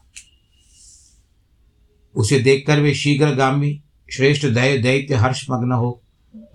उसे 2.19 2.39
देखकर 2.39 2.79
वे 2.79 2.93
शीघ्रगामी, 2.93 3.81
श्रेष्ठ 4.09 4.45
दय 4.45 4.77
दैत्य 4.77 5.15
हर्षमग्न 5.15 5.71
हो, 5.71 6.01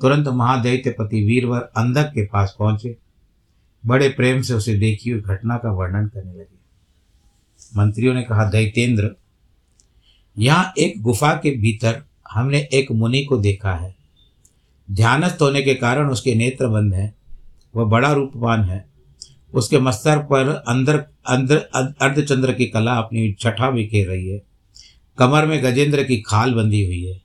तुरंत 0.00 0.29
महादैत्यपति 0.29 1.24
वीरवर 1.24 1.61
अंधक 1.77 2.11
के 2.14 2.24
पास 2.27 2.57
पहुँचे। 2.59 2.96
बड़े 3.87 4.09
प्रेम 4.09 4.42
से 4.42 4.55
उसे 4.55 4.74
देखी 4.74 5.11
हुई 5.11 5.20
घटना 5.20 5.57
का 5.57 5.72
वर्णन 5.72 6.07
करने 6.07 6.33
लगे। 6.33 6.55
मंत्रियों 7.77 8.14
ने 8.14 8.22
कहा, 8.22 8.44
दैतेंद्र, 8.44 9.11
यहाँ 10.38 10.72
एक 10.79 11.03
गुफा 11.03 11.33
के 11.35 11.50
भीतर 11.50 12.03
हमने 12.31 12.68
एक 12.72 12.92
मुनि 12.92 13.24
को 13.24 13.37
देखा 13.37 13.74
है। 13.74 13.94
ध्यानस्थ 14.88 15.42
होने 15.42 15.62
के 15.62 15.74
कारण 15.74 16.11
उसके 16.11 16.35
नेत्र 16.35 16.68
बंद 16.68 16.94
हैं, 16.94 17.14
वह 17.77 17.85
बड़ा 17.85 18.12
रूपवान 18.12 18.64
है। 18.64 18.85
उसके 19.55 19.79
मस्तर 19.79 20.18
पर 20.18 20.48
अंदर 20.68 21.05
अंदर, 21.27 21.57
अर्धचंद्र 22.00 22.53
की 22.53 22.66
कला 22.66 22.94
अपनी 22.94 23.33
छठा 23.33 23.70
बिखेर 23.70 24.09
रही 24.09 24.29
है। 24.29 24.42
कमर 25.18 25.46
में 25.46 25.64
गजेंद्र 25.64 26.05
की 26.05 26.16
खाल 26.16 26.55
बंधी 26.55 26.85
हुई 26.85 27.05
है। 27.05 27.22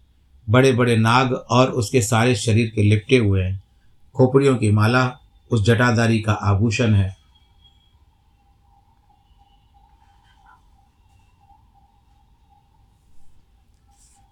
बड़े 0.49 0.71
बड़े 0.71 0.97
नाग 0.97 1.33
और 1.33 1.71
उसके 1.71 2.01
सारे 2.01 2.35
शरीर 2.35 2.71
के 2.75 2.83
लिपटे 2.83 3.17
हुए 3.17 3.43
हैं। 3.43 3.63
खोपड़ियों 4.15 4.57
की 4.57 4.71
माला 4.71 5.19
उस 5.51 5.65
जटाधारी 5.65 6.19
का 6.19 6.33
आभूषण 6.33 6.93
है। 6.93 7.17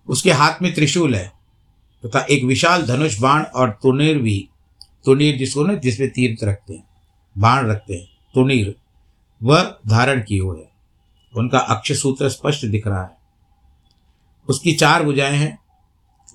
उसके 0.08 0.32
हाथ 0.32 0.62
में 0.62 0.74
त्रिशूल 0.74 1.15
है 1.15 1.34
तथा 2.06 2.22
तो 2.22 2.34
एक 2.34 2.43
विशाल 2.43 2.86
धनुष 2.86 3.20
बाण 3.20 3.43
और 3.43 3.70
तुनीर 3.70 4.17
भी, 4.17 4.50
तुनीर 5.06 5.38
जिसको 5.38 5.63
ना, 5.63 5.74
जिसमें 5.74 6.10
तीर्थ 6.10 6.43
रखते 6.43 6.74
हैं, 6.74 6.84
बाण 7.38 7.67
रखते 7.67 7.93
हैं, 7.93 8.08
तुनीर, 8.36 8.76
वह 9.43 9.78
धारण 9.88 10.22
किए 10.22 10.39
हुए 10.39 10.60
है। 10.60 10.72
उनका 11.36 11.60
अक्ष 11.60 11.91
सूत्र 11.91 12.30
स्पष्ट 12.30 12.65
दिख 12.65 12.88
रहा 12.88 13.04
है। 13.04 13.17
उसकी 14.50 14.74
चार 14.74 15.04
भुजाएँ 15.04 15.38
हैं 15.38 15.60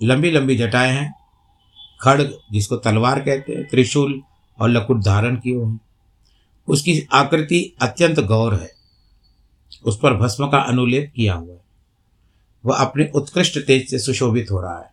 लंबी 0.03 0.31
लंबी 0.31 0.57
जटाएँ 0.57 0.92
हैं 0.92 1.14
खड़ग 2.01 2.38
जिसको 2.53 2.77
तलवार 2.77 3.20
कहते 3.20 3.53
हैं, 3.53 3.68
त्रिशूल 3.68 4.22
और 4.61 4.68
लकुट 4.68 5.05
धारण 5.05 5.37
किए 5.37 5.55
हुए 5.55 5.79
उसकी 6.68 7.09
आकृति 7.12 7.77
अत्यंत 7.83 8.20
गौर 8.20 8.55
है, 8.55 8.72
उस 9.85 9.98
पर 10.03 10.14
भस्म 10.14 10.48
का 10.48 10.59
अनुलेप 10.59 11.12
किया 11.16 11.35
हुआ 11.35 11.55
है। 11.55 11.64
वह 12.64 12.77
अपने 12.77 13.11
उत्कृष्ट 13.14 13.59
तेज 13.59 13.90
से 13.90 13.98
सुशोभित 13.98 14.51
हो 14.51 14.61
रहा 14.61 14.79
है। 14.79 14.90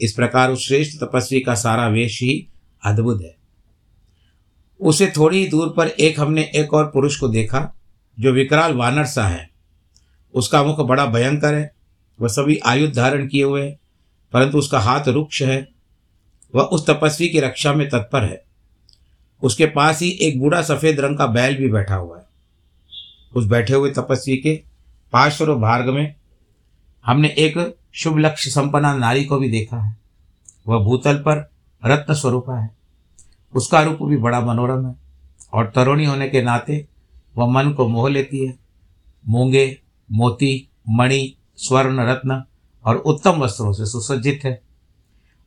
इस 0.00 0.12
प्रकार 0.12 0.50
उस 0.50 0.66
श्रेष्ठ 0.66 1.04
तपस्वी 1.04 1.40
का 1.40 1.54
सारा 1.54 1.88
वेश 1.88 2.22
ही 2.22 2.48
अद्भुत 2.84 3.22
है। 3.22 3.36
उसे 4.80 5.12
थोड़ी 5.16 5.38
ही 5.38 5.48
दूर 5.48 5.74
पर 5.76 5.88
एक 5.88 6.20
हमने 6.20 6.42
एक 6.54 6.74
और 6.74 6.86
पुरुष 6.86 7.20
को 7.20 7.28
देखा, 7.28 7.74
जो 8.20 8.32
विकराल 8.32 8.74
वानर 8.74 9.04
सा 9.04 9.26
है। 9.26 9.50
उसका 10.34 10.62
मुख 10.62 10.80
बड़ा 10.80 11.06
भयंकर 11.06 11.54
है 11.54 11.75
वह 12.20 12.28
सभी 12.28 12.58
आयुध 12.58 12.92
धारण 12.92 13.28
किए 13.28 13.44
हुए 13.44 13.66
हैं, 13.66 13.78
परंतु 14.32 14.58
उसका 14.58 14.80
हाथ 14.80 15.08
रुक्ष 15.08 15.42
है। 15.42 15.68
वह 16.54 16.62
उस 16.62 16.86
तपस्वी 16.86 17.28
की 17.28 17.40
रक्षा 17.40 17.72
में 17.72 17.88
तत्पर 17.88 18.24
है। 18.24 18.44
उसके 19.42 19.66
पास 19.66 20.02
ही 20.02 20.10
एक 20.10 20.40
बूढ़ा 20.40 20.62
सफ़ेद 20.62 21.00
रंग 21.00 21.18
का 21.18 21.26
बैल 21.26 21.56
भी 21.56 21.68
बैठा 21.68 21.94
हुआ 21.94 22.18
है। 22.18 22.24
उस 23.34 23.46
बैठे 23.46 23.74
हुए 23.74 23.90
तपस्वी 23.90 24.36
के 24.36 24.62
पार्श्व 25.12 25.54
भार्ग 25.54 25.88
में 25.88 26.14
हमने 27.06 27.28
एक 27.28 27.76
शुभ 27.92 28.18
लक्ष्य 28.18 28.50
संपन्ना 28.50 28.96
नारी 28.96 29.24
को 29.24 29.38
भी 29.38 29.48
देखा 29.48 29.80
है। 29.80 29.96
वह 30.68 30.78
भूतल 30.78 31.16
पर 31.16 31.50
रत्न 31.86 32.14
स्वरूप 32.14 32.50
है। 32.50 32.70
उसका 33.54 33.82
रूप 33.82 33.98
भी 34.02 34.16
बड़ा 34.16 34.40
मनोरम 34.40 34.86
है 34.86 34.94
और 35.52 35.72
तरुणी 35.74 36.04
होने 36.04 36.28
के 36.28 36.42
नाते 36.42 36.86
वह 37.36 37.46
मन 37.46 37.72
को 37.72 37.88
मोह 37.88 38.10
लेती 38.10 38.46
है। 38.46 38.58
मूँगे, 39.28 39.80
मोती, 40.12 40.68
मणि 40.90 41.36
स्वर्ण 41.56 42.00
रत्न 42.00 42.42
और 42.84 42.96
उत्तम 42.96 43.30
वस्त्रों 43.30 43.72
से 43.72 43.86
सुसज्जित 43.86 44.40
है। 44.44 44.62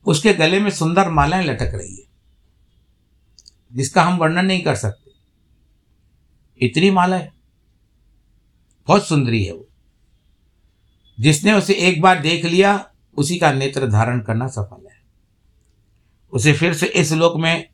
उसके 0.06 0.34
गले 0.34 0.60
में 0.60 0.70
सुंदर 0.70 1.10
मालाएँ 1.10 1.46
लटक 1.46 1.72
रही 1.74 1.96
है, 1.96 2.04
जिसका 3.74 4.04
हम 4.04 4.18
वर्णन 4.18 4.46
नहीं 4.46 4.64
कर 4.64 4.76
सकते। 4.76 5.12
इतनी 6.66 6.92
मालाएँ, 6.92 7.30
बहुत 8.88 9.08
सुंदरी 9.08 9.44
है 9.44 9.54
वो। 9.54 9.68
जिसने 11.20 11.54
उसे 11.54 11.74
एक 11.74 12.02
बार 12.02 12.20
देख 12.20 12.46
लिया, 12.46 12.92
उसी 13.18 13.38
का 13.38 13.52
नेत्र 13.52 13.88
धारण 13.88 14.20
करना 14.20 14.48
सफल 14.48 14.86
है। 14.86 15.00
उसे 16.34 16.54
फिर 16.54 16.74
से 16.74 16.86
इस 16.86 17.12
लोक 17.12 17.38
में 17.38 17.70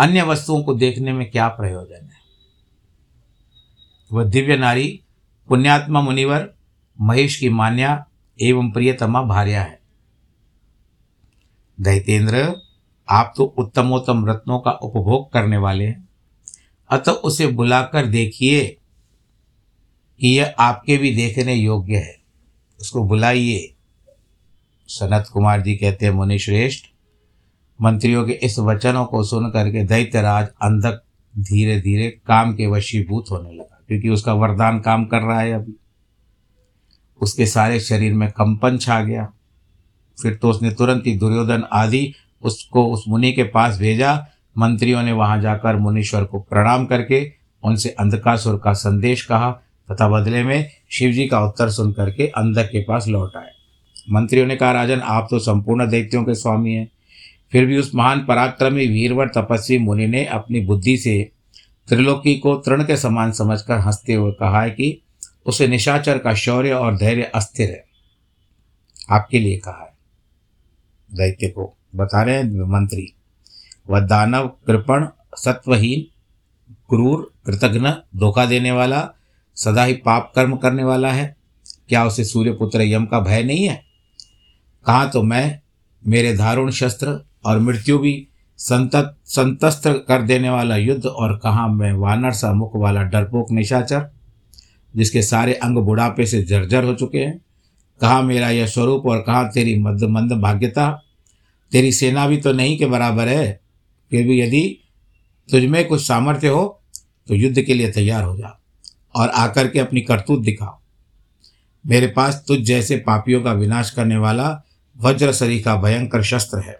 अन्य 0.00 0.22
वस्तुओं 0.22 0.62
को 0.62 0.74
देखने 0.74 1.12
में 1.12 1.30
क्या 1.30 1.48
प्रयोजन 1.48 2.04
है? 2.04 2.24
वह 4.12 4.24
दिव्य 4.24 4.56
नारी, 4.56 5.04
पुण्यात्मा 5.48 6.00
मुनिवर 6.00 6.54
महेश 6.98 7.36
की 7.36 7.48
मान्या 7.48 8.04
एवं 8.38 8.70
प्रियतमा 8.70 9.22
भार्या 9.22 9.62
है। 9.62 9.78
दैतेंद्र 11.78 12.52
आप 13.08 13.32
तो 13.36 13.44
उत्तमोत्तम 13.58 14.24
रत्नों 14.26 14.58
का 14.58 14.70
उपभोग 14.70 15.32
करने 15.32 15.56
वाले 15.56 15.84
हैं। 15.84 16.08
अतः 16.90 17.12
उसे 17.12 17.46
बुलाकर 17.46 18.06
देखिए 18.06 18.64
कि 20.20 20.28
यह 20.28 20.54
आपके 20.58 20.96
भी 20.96 21.14
देखने 21.16 21.54
योग्य 21.54 21.96
है। 21.96 22.16
उसको 22.80 23.04
बुलाइए। 23.04 23.70
सनत 24.88 25.28
कुमार 25.32 25.60
जी 25.60 25.74
कहते 25.76 26.06
हैं 26.06 26.12
मुनि 26.12 26.38
श्रेष्ठ 26.38 26.86
मंत्रियों 27.80 28.24
के 28.26 28.32
इस 28.32 28.58
वचनों 28.58 29.04
को 29.04 29.22
सुन 29.24 29.50
करके 29.50 29.84
दैत्यराज 29.84 30.48
अंधक 30.62 31.02
धीरे 31.34 31.80
धीरे 31.80 32.10
काम 32.26 32.54
के 32.54 32.66
वशीभूत 32.66 33.30
होने 33.30 33.52
लगा, 33.52 33.80
क्योंकि 33.88 34.08
उसका 34.08 34.32
वरदान 34.32 34.80
काम 34.80 35.04
कर 35.04 35.22
रहा 35.22 35.40
है 35.40 35.52
अभी। 35.52 35.74
उसके 37.20 37.46
सारे 37.46 37.80
शरीर 37.80 38.14
में 38.14 38.30
कंपन 38.30 38.78
छा 38.78 39.00
गया। 39.00 39.32
फिर 40.22 40.34
तो 40.34 40.50
उसने 40.50 40.70
तुरंत 40.70 41.06
ही 41.06 41.16
दुर्योधन 41.16 41.64
आदि 41.72 42.14
उसको 42.42 42.86
उस 42.86 43.04
मुनि 43.08 43.32
के 43.32 43.42
पास 43.42 43.78
भेजा। 43.78 44.26
मंत्रियों 44.58 45.02
ने 45.02 45.12
वहाँ 45.12 45.40
जाकर 45.40 45.76
मुनीश्वर 45.76 46.24
को 46.24 46.40
प्रणाम 46.40 46.86
करके 46.86 47.32
उनसे 47.64 47.88
अंधकासुर 47.88 48.60
का 48.64 48.72
संदेश 48.72 49.24
कहा 49.24 49.50
तथा 49.92 50.08
बदले 50.08 50.44
में 50.44 50.70
शिवजी 50.90 51.26
का 51.26 51.40
उत्तर 51.40 51.70
सुन 51.70 51.92
करके 51.92 52.26
अंधक 52.26 52.64
के 52.64 52.82
पास 52.82 53.08
लौट 53.08 53.36
आए। 53.36 53.50
मंत्रियों 54.10 54.46
ने 54.46 54.56
कहा, 54.56 54.72
राजन, 54.72 55.00
आप 55.00 55.28
तो 55.30 55.38
संपूर्ण 55.38 55.90
दैत्यों 55.90 56.24
के 56.24 56.34
स्वामी 56.34 56.72
हैं। 56.72 56.90
फिर 57.52 57.66
भी 57.66 57.78
उस 57.78 57.94
महान 57.94 58.24
पराक्रमी 58.24 58.86
वीरवर 58.86 59.28
तपस्वी 59.28 59.78
मुनि 59.78 60.06
ने 60.06 60.24
अपनी 60.24 60.60
बुद्धि 60.60 60.96
से 60.96 61.30
त्रिलोकी 61.88 62.34
को 62.34 62.54
तृण 62.54 62.84
के 62.84 62.96
समान 62.96 63.32
समझकर 63.32 63.78
हँसते 63.78 64.14
हुए 64.14 64.32
कहा 64.32 64.62
है 64.62 64.70
कि 64.70 65.03
उसे 65.46 65.68
निशाचर 65.68 66.18
का 66.18 66.34
शौर्य 66.34 66.72
और 66.72 66.96
धैर्य 66.96 67.22
अस्थिर 67.22 67.70
है। 67.70 67.84
आपके 69.10 69.38
लिए 69.38 69.58
कहा 69.58 69.82
है। 69.82 69.94
दैत्य 71.16 71.48
को 71.48 71.76
बता 71.96 72.22
रहे 72.22 72.36
हैं 72.36 72.72
मंत्री। 72.72 73.14
वह 73.90 74.00
दानव, 74.00 74.48
कृपण, 74.48 75.06
सत्वहीन, 75.36 76.14
क्रूर, 76.88 77.34
कृतघ्न, 77.46 78.02
धोखा 78.16 78.46
देने 78.46 78.72
वाला, 78.72 79.10
सदा 79.54 79.84
ही 79.84 79.94
पाप 79.94 80.32
कर्म 80.34 80.56
करने 80.56 80.84
वाला 80.84 81.12
है। 81.12 81.36
क्या 81.88 82.04
उसे 82.04 82.24
सूर्यपुत्र 82.24 82.82
यम 82.82 83.06
का 83.06 83.20
भय 83.20 83.42
नहीं 83.42 83.68
है? 83.68 83.84
कहाँ 84.86 85.10
तो 85.10 85.22
मैं, 85.22 85.60
मेरे 86.06 86.32
दारुण 86.32 86.70
शस्त्र 86.70 87.26
और 87.46 87.58
मृत्यु 87.58 87.98
भी 87.98 88.28
संतत, 88.58 89.16
संतस्त्र 89.24 89.92
कर 89.92 90.22
देने 90.22 90.50
वाला 90.50 90.76
युद्ध 90.76 91.06
और 91.06 91.38
कहाँ 91.38 91.68
मैं 91.68 91.92
वानर 91.92 92.32
सा 92.32 92.52
मुख 92.52 92.72
वाला 92.74 93.02
डरपोक 93.02 93.50
निशाचर? 93.50 94.10
जिसके 94.96 95.22
सारे 95.22 95.54
अंग 95.54 95.78
बुढ़ापे 95.78 96.26
से 96.26 96.42
जर्जर 96.42 96.84
हो 96.84 96.94
चुके 96.94 97.18
हैं। 97.18 97.40
कहाँ, 98.00 98.22
मेरा 98.22 98.50
यह 98.50 98.66
स्वरूप 98.66 99.06
और 99.06 99.18
कहाँ, 99.18 99.48
तेरी 99.50 99.78
मद, 99.78 100.02
मंद 100.02 100.32
भाग्यता, 100.32 100.90
तेरी 101.72 101.92
सेना 101.92 102.26
भी 102.26 102.36
तो 102.36 102.52
नहीं 102.52 102.78
के 102.78 102.86
बराबर 102.86 103.28
है। 103.28 103.60
फिर 104.10 104.26
भी 104.26 104.40
यदि 104.40 104.62
तुझमें 105.48 105.84
कुछ 105.86 106.06
सामर्थ्य 106.06 106.48
हो 106.48 106.80
तो 107.28 107.34
युद्ध 107.34 107.62
के 107.62 107.74
लिए 107.74 107.90
तैयार 107.90 108.24
हो 108.24 108.36
जा 108.36 108.58
और 109.14 109.28
आकर 109.28 109.68
के 109.68 109.78
अपनी 109.78 110.00
करतूत 110.00 110.40
दिखाओ। 110.40 110.78
मेरे 111.84 112.06
पास 112.06 112.44
तुझ 112.48 112.58
जैसे 112.60 112.96
पापियों 112.96 113.42
का 113.42 113.52
विनाश 113.52 113.90
करने 113.90 114.16
वाला 114.16 114.62
वज्र 114.96 115.32
सरी 115.32 115.60
का 115.60 115.74
भयंकर 115.76 116.22
शस्त्र 116.22 116.58
है। 116.58 116.78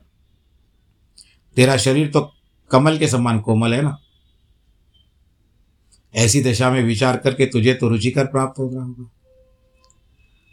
तेरा 1.56 1.76
शरीर 1.76 2.10
तो 2.10 2.20
कमल 2.70 2.98
के 2.98 3.08
समान 3.08 3.40
कोमल 3.40 3.74
है 3.74 3.82
ना? 3.82 3.98
ऐसी 6.14 6.42
दशा 6.42 6.70
में 6.70 6.82
विचार 6.82 7.16
करके 7.16 7.46
तुझे 7.46 7.74
तो 7.74 7.88
रुचिकर 7.88 8.24
प्राप्त 8.24 8.58
हो 8.58 8.68
रहा 8.68 8.84
होगा। 8.84 9.10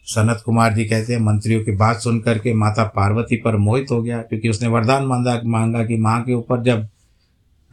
सनत 0.07 0.41
कुमार 0.45 0.73
जी 0.73 0.85
कहते 0.85 1.13
हैं, 1.13 1.19
मंत्रियों 1.19 1.63
की 1.63 1.71
बात 1.71 1.99
सुन 1.99 2.19
करके 2.19 2.53
माता 2.53 2.83
पार्वती 2.85 3.35
पर 3.35 3.55
मोहित 3.57 3.91
हो 3.91 4.01
गया, 4.03 4.21
क्योंकि 4.21 4.49
उसने 4.49 4.67
वरदान 4.67 5.05
मांगा 5.05 5.39
मांगा 5.45 5.83
कि 5.85 5.97
माँ 5.97 6.21
के 6.23 6.33
ऊपर 6.33 6.63
जब 6.63 6.87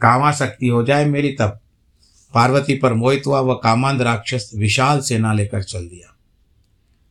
कामा 0.01 0.31
शक्ति 0.31 0.67
हो 0.67 0.83
जाए 0.83 1.05
मेरी 1.05 1.31
तब 1.31 1.59
पार्वती 2.33 2.75
पर 2.75 2.93
मोहित 2.93 3.27
हुआ, 3.27 3.39
वह 3.39 3.59
कामांध 3.63 4.01
राक्षस 4.01 4.51
विशाल 4.55 4.99
सेना 4.99 5.33
लेकर 5.33 5.63
चल 5.63 5.87
दिया। 5.87 6.15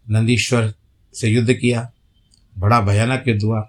नंदीश्वर 0.07 0.73
से 1.15 1.29
युद्ध 1.29 1.53
किया, 1.53 1.91
बड़ा 2.57 2.81
भयानक 2.81 3.29
युद्ध 3.29 3.43
हुआ। 3.43 3.69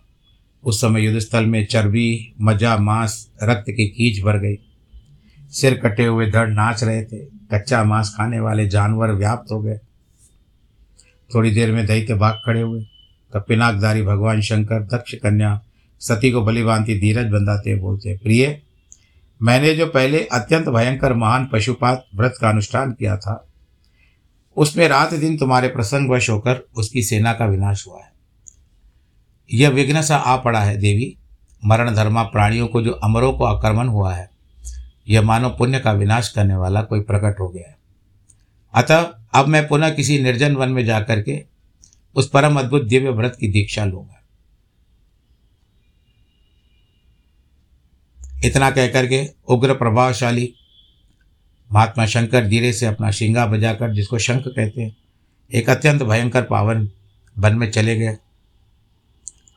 उस 0.64 0.82
समय 0.82 1.02
युद्ध 1.02 1.20
स्थल 1.20 1.46
में 1.46 1.66
चर्बी 1.66 2.34
मज़ा 2.42 2.78
मांस, 2.78 3.28
रक्त 3.44 3.70
की 3.70 3.88
कीच 3.88 4.24
भर 4.24 4.38
गई। 4.38 4.56
सिर 5.52 5.74
कटे 5.78 6.06
हुए 6.06 6.32
धड़ 6.32 6.50
नाच 6.50 6.84
रहे 6.84 7.04
थे। 7.04 7.18
कच्चा 7.26 7.84
मांस 7.84 8.14
खाने 8.18 8.40
वाले 8.40 8.68
जानवर 8.68 9.12
व्याप्त 9.12 9.52
हो 9.52 9.62
गए। 9.62 9.78
थोड़ी 11.36 11.52
देर 11.52 11.72
में 11.72 11.86
दैत्य 11.86 12.16
भाग 12.16 12.34
खड़े 12.46 12.62
हुए। 12.62 12.82
तब 13.34 13.46
पिनाकदारी 13.48 14.02
भगवान 14.02 14.42
शंकर, 14.42 14.84
दक्ष 14.84 15.14
कन्या, 15.14 15.62
सती 16.00 16.32
को 16.32 16.42
बलिभांति 16.42 17.00
धीरज 17.00 17.26
बंधाते 17.26 17.76
बोलते, 17.76 18.18
प्रिय, 18.18 18.62
मैंने 19.42 19.76
जो 19.76 19.88
पहले 19.88 20.26
अत्यंत 20.26 20.70
भयंकर 20.70 21.14
महान 21.14 21.50
पशुपात 21.54 22.06
व्रत 22.16 22.36
का 22.42 22.50
अनुष्ठान 22.50 22.92
किया 22.92 23.18
था, 23.18 23.48
उसमें 24.58 24.88
रात 24.88 25.14
दिन 25.14 25.38
तुम्हारे 25.38 25.68
प्रसंगवश 25.68 26.30
होकर 26.30 26.68
उसकी 26.78 27.04
सेना 27.04 27.34
का 27.34 27.46
विनाश 27.46 27.88
हुआ 27.88 28.00
है। 28.00 28.12
यह 29.54 29.70
विघ्न 29.70 30.02
सा 30.02 30.16
आ 30.16 30.38
पड़ा 30.38 30.60
है, 30.60 30.78
देवी। 30.78 31.18
मरण 31.66 31.96
धर्मा 31.96 32.24
प्राणियों 32.24 32.68
को 32.68 32.82
जो 32.82 32.92
अमरों 32.92 33.34
को 33.34 33.44
आक्रमण 33.44 33.88
हुआ 33.88 34.14
है 34.14 34.29
यह 35.10 35.22
मानव 35.22 35.56
पुण्य 35.58 35.80
का 35.80 35.92
विनाश 35.92 36.30
करने 36.30 36.56
वाला 36.56 36.82
कोई 36.82 37.00
प्रकट 37.02 37.40
हो 37.40 37.48
गया 37.50 37.68
है। 37.70 37.78
अतः 38.74 39.14
अब 39.34 39.48
मैं 39.48 39.68
पुनः 39.68 39.90
किसी 39.90 40.22
निर्जन 40.24 40.56
वन 40.56 40.70
में 40.70 40.86
जाकर 40.86 41.22
के 41.22 41.44
उस 42.16 42.30
परम 42.30 42.60
अद्भुत 42.60 42.84
दिव्य 42.84 43.10
व्रत 43.10 43.38
की 43.40 43.48
दीक्षा 43.48 43.86
लूँगा। 43.86 44.16
इतना 48.46 48.70
कहकर 48.72 49.08
के 49.08 49.26
उग्र 49.48 49.74
प्रभावशाली 49.74 50.54
महात्मा 51.70 52.06
शंकर 52.06 52.48
धीरे 52.48 52.72
से 52.74 52.86
अपना 52.86 53.12
शिंगा 53.12 53.46
बजाकर, 53.46 53.94
जिसको 53.94 54.18
शंख 54.18 54.44
कहते 54.48 54.82
हैं, 54.82 54.96
एक 55.52 55.70
अत्यंत 55.70 56.04
भयंकर 56.04 56.44
पावन 56.44 56.90
वन 57.38 57.56
में 57.56 57.70
चले 57.72 57.96
गए। 57.96 58.18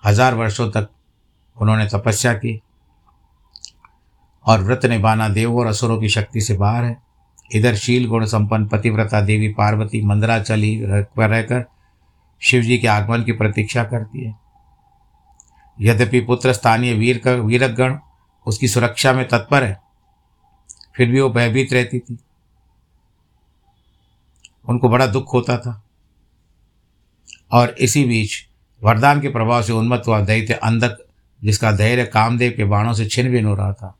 हज़ार 0.02 0.34
वर्षों 0.34 0.70
तक 0.70 0.88
उन्होंने 1.56 1.86
तपस्या 1.86 2.32
की। 2.34 2.60
और 4.46 4.60
व्रत 4.60 4.86
निभाना 4.86 5.28
देवों 5.28 5.60
और 5.60 5.66
असुरों 5.66 6.00
की 6.00 6.08
शक्ति 6.08 6.40
से 6.40 6.56
बाहर 6.56 6.84
है। 6.84 7.02
इधर 7.54 7.74
शील 7.74 8.06
गुण 8.08 8.24
संपन्न 8.26 8.66
पतिव्रता 8.66 9.20
देवी 9.20 9.48
पार्वती 9.48 10.02
मंदराचली 10.02 10.80
पर 10.84 11.28
रहकर 11.28 11.64
शिव 12.42 12.62
जी 12.62 12.78
के 12.78 12.86
आगमन 12.86 13.22
की 13.22 13.32
प्रतीक्षा 13.32 13.84
करती 13.84 14.24
है। 14.24 14.34
यद्यपि 15.80 16.20
पुत्र 16.20 16.52
स्थानीय 16.52 16.94
वीर 16.94 17.18
का 17.18 17.32
वीरगण 17.32 17.96
उसकी 18.46 18.68
सुरक्षा 18.68 19.12
में 19.12 19.28
तत्पर 19.28 19.64
है, 19.64 19.80
फिर 20.96 21.10
भी 21.10 21.20
वो 21.20 21.30
भयभीत 21.30 21.72
रहती 21.72 21.98
थी। 21.98 22.18
उनको 24.68 24.88
बड़ा 24.88 25.06
दुख 25.06 25.34
होता 25.34 25.56
था। 25.58 25.82
और 27.52 27.70
इसी 27.70 28.04
बीच 28.04 28.34
वरदान 28.82 29.20
के 29.20 29.28
प्रभाव 29.28 29.62
से 29.62 29.72
उन्मत्त 29.72 30.08
हुआ 30.08 30.20
दैत्य 30.20 30.54
अंधक, 30.54 30.96
जिसका 31.44 31.72
धैर्य 31.72 32.04
कामदेव 32.04 32.54
के 32.56 32.64
बाणों 32.64 32.92
से 32.92 33.06
छिन 33.06 33.30
भिन 33.30 33.44
हो 33.44 33.54
रहा 33.54 33.72
था। 33.72 33.98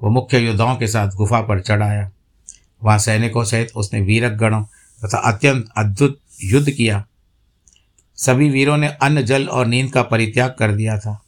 वो 0.00 0.10
मुख्य 0.10 0.38
योद्धाओं 0.38 0.76
के 0.76 0.86
साथ 0.86 1.10
गुफा 1.10 1.40
पर 1.40 1.60
चढ़ 1.60 1.82
आया 1.82 2.10
वहाँ 2.84 2.98
सैनिकों 2.98 3.44
सहित 3.44 3.72
उसने 3.76 4.00
वीरक 4.00 4.32
गणों 4.32 4.62
तथा 5.02 5.18
अत्यंत 5.32 5.68
अद्भुत 5.76 6.18
युद्ध 6.44 6.70
किया। 6.70 7.04
सभी 8.16 8.48
वीरों 8.50 8.76
ने 8.76 8.88
अन्न, 8.88 9.22
जल 9.22 9.46
और 9.46 9.66
नींद 9.66 9.92
का 9.92 10.02
परित्याग 10.02 10.54
कर 10.58 10.72
दिया 10.72 10.98
था। 10.98 11.20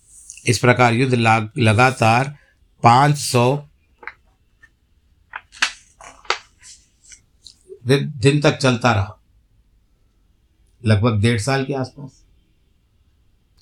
इस 0.47 0.59
प्रकार 0.59 0.95
युद्ध 0.95 1.15
लगातार 1.59 2.37
पाँच 2.83 3.17
सौ 3.17 3.57
दिन 7.87 8.41
तक 8.41 8.57
चलता 8.57 8.93
रहा। 8.93 9.17
लगभग 10.85 11.21
डेढ़ 11.21 11.41
साल 11.41 11.65
के 11.65 11.75
आसपास। 11.75 12.25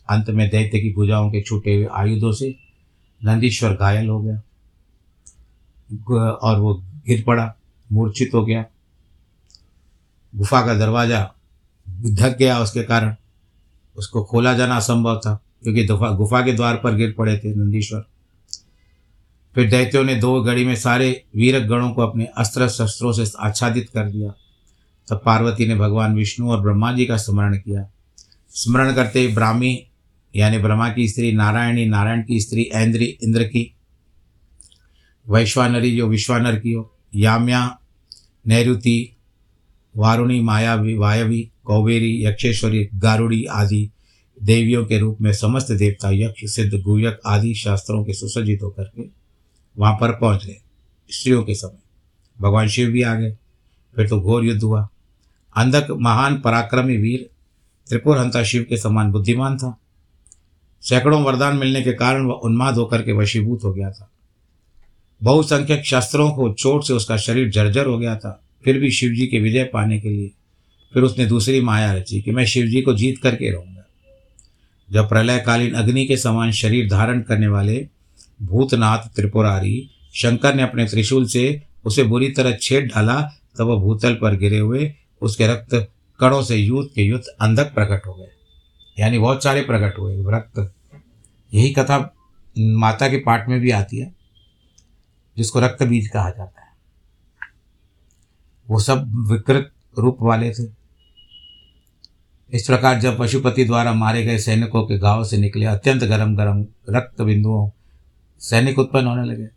अंत 0.08 0.30
में 0.30 0.48
दैत्य 0.50 0.80
की 0.80 0.92
भुजाओं 0.92 1.30
के 1.30 1.42
छूटे 1.42 1.74
हुए 1.74 1.88
आयुधों 1.92 2.32
से 2.32 2.54
नंदीश्वर 3.24 3.74
घायल 3.74 4.08
हो 4.08 4.20
गया। 4.20 4.40
और 5.90 6.58
वो 6.60 6.74
गिर 7.06 7.22
पड़ा, 7.26 7.54
मूर्छित 7.90 8.30
हो 8.34 8.44
गया। 8.44 8.64
गुफा 10.34 10.60
का 10.66 10.74
दरवाज़ा 10.74 11.22
ढक 11.86 12.36
गया 12.38 12.58
उसके 12.60 12.82
कारण। 12.82 13.14
उसको 13.96 14.22
खोला 14.24 14.52
जाना 14.54 14.76
असंभव 14.76 15.16
था, 15.16 15.34
क्योंकि 15.62 15.84
गुफा 15.86 16.40
के 16.40 16.52
द्वार 16.52 16.76
पर 16.76 16.94
गिर 16.94 17.14
पड़े 17.18 17.36
थे 17.38 17.54
नंदीश्वर। 17.54 18.04
फिर 19.56 19.70
दैत्यों 19.70 20.02
ने 20.04 20.14
दो 20.16 20.40
घड़ी 20.42 20.64
में 20.64 20.74
सारे 20.76 21.10
वीरक 21.36 21.62
गणों 21.62 21.90
को 21.90 22.02
अपने 22.02 22.24
अस्त्र 22.38 22.68
शस्त्रों 22.68 23.12
से 23.12 23.24
आच्छादित 23.38 23.88
कर 23.90 24.10
दिया। 24.10 24.34
तब 25.08 25.20
पार्वती 25.24 25.66
ने 25.66 25.74
भगवान 25.74 26.14
विष्णु 26.14 26.50
और 26.50 26.60
ब्रह्मा 26.60 26.92
जी 26.92 27.06
का 27.06 27.16
स्मरण 27.16 27.56
किया। 27.56 27.88
स्मरण 28.54 28.94
करते 28.94 29.20
ही 29.20 29.34
ब्राह्मी, 29.34 29.78
यानी 30.34 30.58
ब्रह्मा 30.58 30.88
की 30.88 31.08
स्त्री 31.08 31.32
नारायणी, 31.32 31.86
नारायण 31.86 32.22
की 32.22 32.40
स्त्री 32.40 32.62
ऐन्द्री, 32.62 33.04
इंद्र 33.04 33.44
की 33.44 33.74
वैश्वानरी 35.28 35.96
जो 35.96 36.06
विश्वानर 36.06 36.58
की 36.58 36.72
हो, 36.72 36.94
याम्या 37.14 37.78
नैरुति 38.46 39.16
वारुणी, 39.96 40.40
मायावी, 40.40 40.94
वायवी 40.94 41.50
कौबेरी 41.64 42.24
यक्षेश्वरी, 42.24 42.88
गारुड़ी 42.94 43.44
आदि 43.44 43.90
देवियों 44.42 44.84
के 44.86 44.98
रूप 44.98 45.20
में 45.20 45.32
समस्त 45.32 45.72
देवता, 45.72 46.10
यक्ष, 46.10 46.44
सिद्ध 46.44 46.82
गुयक 46.82 47.20
आदि 47.26 47.54
शास्त्रों 47.54 48.04
के 48.04 48.12
सुसज्जित 48.12 48.62
होकर 48.62 48.84
के 48.84 49.08
वहाँ 49.78 49.94
पर 49.94 50.12
पहुँच 50.12 50.46
गए, 50.46 50.56
स्त्रियों 51.10 51.42
के 51.42 51.54
समय। 51.54 51.78
भगवान 52.40 52.68
शिव 52.68 52.90
भी 52.90 53.02
आ 53.02 53.14
गए, 53.14 53.36
फिर 53.96 54.08
तो 54.08 54.20
घोर 54.20 54.44
युद्ध 54.44 54.62
हुआ। 54.62 54.88
अंधक, 55.56 55.86
महान, 55.90 56.40
पराक्रमी 56.40 56.96
वीर 56.96 57.28
त्रिपुर 57.88 58.18
हंता 58.18 58.42
शिव 58.42 58.66
के 58.68 58.76
समान 58.76 59.10
बुद्धिमान 59.10 59.56
था। 59.56 59.78
सैकड़ों 60.82 61.22
वरदान 61.22 61.56
मिलने 61.56 61.82
के 61.82 61.92
कारण 61.92 62.26
वह 62.26 62.34
उन्माद 62.34 62.74
होकर 62.74 63.02
के 63.02 63.12
वशीभूत 63.12 63.64
हो 63.64 63.72
गया 63.72 63.90
था। 63.90 64.10
बहुसंख्यक 65.22 65.84
शस्त्रों 65.84 66.30
को 66.30 66.52
चोट 66.52 66.84
से 66.84 66.92
उसका 66.92 67.16
शरीर 67.16 67.50
जर्जर 67.50 67.86
हो 67.86 67.98
गया 67.98 68.16
था। 68.16 68.44
फिर 68.64 68.78
भी 68.78 68.90
शिवजी 68.90 69.26
के 69.26 69.38
विजय 69.38 69.64
पाने 69.64 70.00
के 70.00 70.08
लिए। 70.08 70.30
फिर 70.94 71.02
उसने 71.02 71.26
दूसरी 71.26 71.60
माया 71.60 71.92
रची 71.92 72.22
कि 72.22 72.30
मैं 72.30 72.44
शिवजी 72.44 72.82
को 72.82 72.94
जीत 72.94 73.18
करके 73.18 73.50
रहूँगा। 73.50 73.86
जब 74.92 75.08
प्रलयकालीन 75.08 75.74
अग्नि 75.74 76.06
के 76.06 76.16
समान 76.16 76.52
शरीर 76.52 76.90
धारण 76.90 77.20
करने 77.20 77.48
वाले 77.48 77.88
भूतनाथ 78.42 78.98
त्रिपुरारी 78.98 79.90
शंकर 80.14 80.54
ने 80.54 80.62
अपने 80.62 80.84
त्रिशूल 80.84 81.26
से 81.26 81.62
उसे 81.84 82.02
बुरी 82.02 82.28
तरह 82.28 82.58
छेद 82.62 82.84
डाला, 82.84 83.20
तब 83.58 83.66
वह 83.66 83.76
भूतल 83.76 84.14
पर 84.14 84.36
गिरे 84.36 84.58
हुए 84.58 84.94
उसके 85.22 85.46
रक्त 85.46 85.88
कणों 86.20 86.42
से 86.42 86.56
युद्ध 86.56 86.88
के 86.94 87.02
युद्ध 87.02 87.24
अंधक 87.24 87.74
प्रकट 87.74 88.06
हो 88.06 88.14
गए। 88.14 88.28
यानी 89.02 89.18
बहुत 89.18 89.42
सारे 89.42 89.60
प्रकट 89.60 89.98
हुए। 89.98 90.16
रक्त। 90.18 90.74
यही 91.54 91.70
कथा 91.70 92.14
माता 92.58 93.08
के 93.08 93.16
पाठ 93.16 93.48
में 93.48 93.60
भी 93.60 93.70
आती 93.70 93.96
है। 93.96 94.17
जिसको 95.38 95.60
रक्त 95.60 95.82
बीज 95.82 96.08
कहा 96.08 96.30
जाता 96.30 96.60
है। 96.60 96.68
वो 98.68 98.80
सब 98.80 99.26
विकृत 99.30 99.72
रूप 99.98 100.18
वाले 100.20 100.50
थे। 100.50 100.78
इस 102.52 102.66
प्रकार 102.66 103.00
जब 103.00 103.18
पशुपति 103.18 103.64
द्वारा 103.64 103.92
मारे 103.92 104.24
गए 104.24 104.38
सैनिकों 104.38 104.86
के 104.86 104.98
गाँव 104.98 105.24
से 105.24 105.36
निकले, 105.36 105.66
अत्यंत 105.66 106.04
गरम 106.04 106.36
गरम 106.36 106.66
रक्त 106.90 107.22
बिंदुओं 107.22 107.70
सैनिक 108.38 108.78
उत्पन्न 108.78 109.06
होने 109.06 109.24
लगे। 109.24 109.48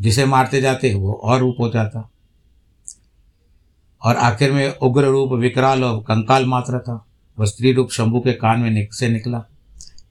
जिसे 0.00 0.24
मारते 0.24 0.60
जाते 0.60 0.94
वो 0.94 1.12
और 1.12 1.40
रूप 1.40 1.56
हो 1.60 1.68
जाता। 1.68 2.10
और 4.04 4.16
आखिर 4.16 4.52
में 4.52 4.76
उग्र 4.76 5.04
रूप 5.04 5.32
विकराल 5.32 5.84
और 5.84 6.02
कंकाल 6.02 6.46
मात्र 6.46 6.78
था। 6.78 7.06
वह 7.38 7.46
स्त्री 7.46 7.72
रूप 7.72 7.90
शंभु 7.90 8.20
के 8.20 8.32
कान 8.32 8.60
में 8.60 8.70
निक, 8.70 8.94
से 8.94 9.08
निकला। 9.08 9.44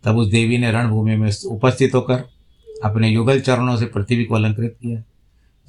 तब 0.03 0.17
उस 0.17 0.27
देवी 0.27 0.57
ने 0.57 0.71
रणभूमि 0.71 1.15
में 1.15 1.31
उपस्थित 1.45 1.95
होकर 1.95 2.38
अपने 2.83 3.09
युगल 3.09 3.39
चरणों 3.39 3.77
से 3.77 3.85
पृथ्वी 3.85 4.25
को 4.25 4.35
अलंकृत 4.35 4.77
किया। 4.81 5.01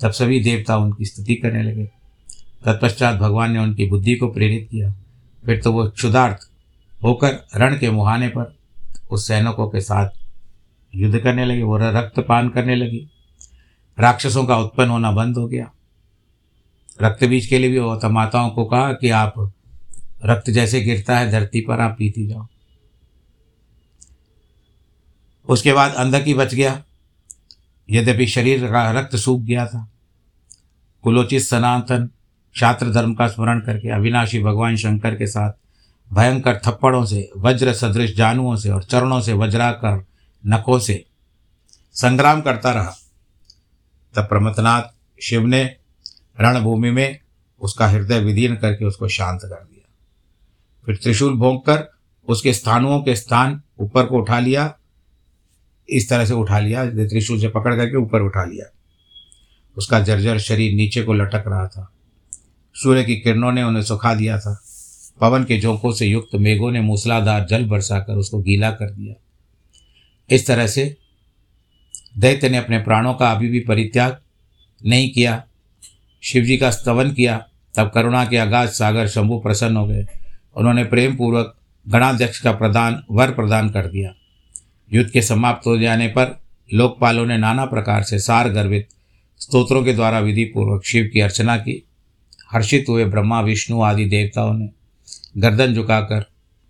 तब 0.01 0.11
सभी 0.11 0.41
देवता 0.41 0.77
उनकी 0.77 1.05
स्तुति 1.05 1.35
करने 1.35 1.63
लगे, 1.63 1.85
तत्पश्चात 2.65 3.17
भगवान 3.17 3.53
ने 3.53 3.59
उनकी 3.59 3.87
बुद्धि 3.87 4.15
को 4.15 4.29
प्रेरित 4.29 4.69
किया। 4.71 4.95
फिर 5.47 5.61
तो 5.61 5.73
वो 5.73 5.89
क्षुदार्थ 5.91 6.51
होकर 7.05 7.39
रण 7.57 7.79
के 7.79 7.91
मुहाने 7.91 8.29
पर 8.29 8.55
उस 9.11 9.29
सैनिकों 9.29 9.69
के 9.69 9.81
साथ 9.81 10.09
युद्ध 10.95 11.19
करने 11.19 11.45
लगे, 11.45 11.63
वो 11.63 11.77
रक्तपान 11.77 12.49
करने 12.49 12.77
लगी। 12.77 13.11
राक्षसों 13.99 14.45
का 14.45 14.57
उत्पन्न 14.57 14.91
होना 14.91 15.13
बंद 15.13 15.37
हो 15.37 15.47
गया। 15.49 15.71
रक्त 17.03 17.25
बीज 17.25 17.47
के 17.47 17.59
लिए 17.59 17.71
भी 17.71 17.77
होता 17.77 18.09
माताओं 18.09 18.51
को 18.51 18.65
कहा 18.65 18.93
कि 18.93 19.11
आप 19.11 19.53
रक्त 20.25 20.51
जैसे 20.51 20.81
गिरता 20.81 21.19
है, 21.19 21.31
धरती 21.31 21.61
पर 21.61 21.81
आप 21.81 21.97
पीती 21.99 22.27
जाओ। 22.27 22.47
उसके 25.49 25.73
बाद 25.73 25.95
अंधक 25.95 26.25
बच 26.37 26.55
गया। 26.55 26.85
यद्यपि 27.91 28.27
शरीर 28.27 28.67
का 28.67 28.91
रक्त 28.91 29.17
सूख 29.17 29.41
गया 29.41 29.67
था। 29.67 29.89
कुलोचित 31.03 31.43
सनातन 31.43 32.11
छात्र 32.57 32.91
धर्म 32.91 33.15
का 33.15 33.29
स्मरण 33.29 33.61
करके 33.61 33.89
अविनाशी 33.89 34.43
भगवान 34.43 34.77
शंकर 34.77 35.15
के 35.15 35.27
साथ 35.27 35.53
भयंकर 36.15 36.61
थप्पड़ों 36.67 37.05
से 37.05 37.31
वज्र 37.37 37.73
सदृश 37.73 38.15
जानुओं 38.17 38.57
से 38.57 38.71
और 38.71 38.83
चरणों 38.83 39.21
से 39.21 39.33
वज्राकर 39.33 40.05
नखों 40.47 40.79
से 40.79 41.05
संग्राम 41.93 42.41
करता 42.41 42.73
रहा। 42.73 42.95
तब 44.15 44.23
प्रमथनाथ 44.23 44.83
शिव 45.23 45.47
ने 45.47 45.77
रणभूमि 46.41 46.91
में 46.91 47.21
उसका 47.61 47.89
हृदय 47.89 48.21
विदीर्ण 48.21 48.57
करके 48.57 48.85
उसको 48.85 49.09
शांत 49.09 49.41
कर 49.41 49.65
दिया। 49.65 49.89
फिर 50.87 50.97
त्रिशूल 50.97 51.35
भोंग 51.35 51.59
कर 51.59 51.91
उसके 52.29 52.53
स्थानुओं 52.53 53.03
के 53.03 53.17
स्थान 53.17 53.63
ऊपर 53.81 54.07
को 54.07 54.19
उठा 54.19 54.39
लिया 54.39 54.75
इस 55.91 56.09
तरह 56.09 56.25
से 56.25 56.35
उठा 56.35 56.59
लिया 56.59 56.87
त्रिशूल 56.87 57.41
से 57.41 57.49
पकड़ 57.49 57.77
करके 57.77 57.97
ऊपर 57.97 58.23
उठा 58.23 58.45
लिया। 58.45 58.73
उसका 59.77 60.01
जर्जर 60.01 60.39
शरीर 60.39 60.75
नीचे 60.75 61.03
को 61.03 61.13
लटक 61.13 61.45
रहा 61.47 61.67
था। 61.67 61.93
सूर्य 62.75 63.05
की 63.05 63.17
किरणों 63.17 63.53
ने 63.53 63.63
उन्हें 63.63 63.83
सुखा 63.83 64.15
दिया 64.15 64.39
था। 64.39 64.63
पवन 65.21 65.45
के 65.45 65.61
झोंकों 65.61 65.93
से 65.93 66.07
युक्त 66.07 66.35
मेघों 66.35 66.71
ने 66.71 66.81
मूसलाधार 66.81 67.47
जल 67.51 67.65
बरसाकर 67.65 68.13
उसको 68.13 68.39
गीला 68.39 68.71
कर 68.71 68.91
दिया। 68.91 69.15
इस 70.31 70.47
तरह 70.47 70.67
से 70.67 70.97
दैत्य 72.19 72.49
ने 72.49 72.57
अपने 72.57 72.79
प्राणों 72.79 73.15
का 73.15 73.31
अभी 73.33 73.49
भी 73.49 73.61
परित्याग 73.61 74.17
नहीं 74.87 75.11
किया, 75.11 75.45
शिवजी 76.23 76.57
का 76.57 76.71
स्तवन 76.71 77.11
किया, 77.13 77.47
तब 77.77 77.91
करुणा 77.95 78.25
के 78.25 78.37
अगाध 78.37 78.69
सागर 78.69 79.09
शंभु 79.09 79.39
प्रसन्न 79.39 79.77
हो 79.77 79.87
गए। 79.87 80.07
उन्होंने 80.57 80.85
प्रेम 80.85 81.17
पूर्वक 81.17 81.57
गणाध्यक्ष 81.89 82.41
का 82.41 82.53
प्रदान, 82.53 83.03
वर 83.11 83.31
प्रदान 83.31 83.69
कर 83.69 83.87
दिया। 83.87 84.15
युद्ध 84.93 85.11
के 85.11 85.23
समाप्त 85.23 85.67
हो 85.67 85.79
जाने 85.79 86.09
पर 86.09 86.41
लोकपालों 86.75 87.27
ने 87.27 87.39
नाना 87.39 87.65
प्रकार 87.65 88.03
से 88.03 88.19
सार 88.19 88.51
गर्वित 88.51 88.89
स्तोत्रों 89.41 89.85
के 89.85 89.93
द्वारा 89.93 90.21
विधि 90.21 90.45
पूर्वक 90.45 90.85
शिव 90.85 91.11
की 91.13 91.21
अर्चना 91.21 91.57
की। 91.57 91.87
हर्षित 92.53 92.85
हुए 92.89 93.05
ब्रह्मा, 93.05 93.41
विष्णु 93.41 93.83
आदि 93.83 94.05
देवताओं 94.05 94.55
ने 94.55 94.71
गर्दन 95.39 95.75
झुकाकर 95.75 96.25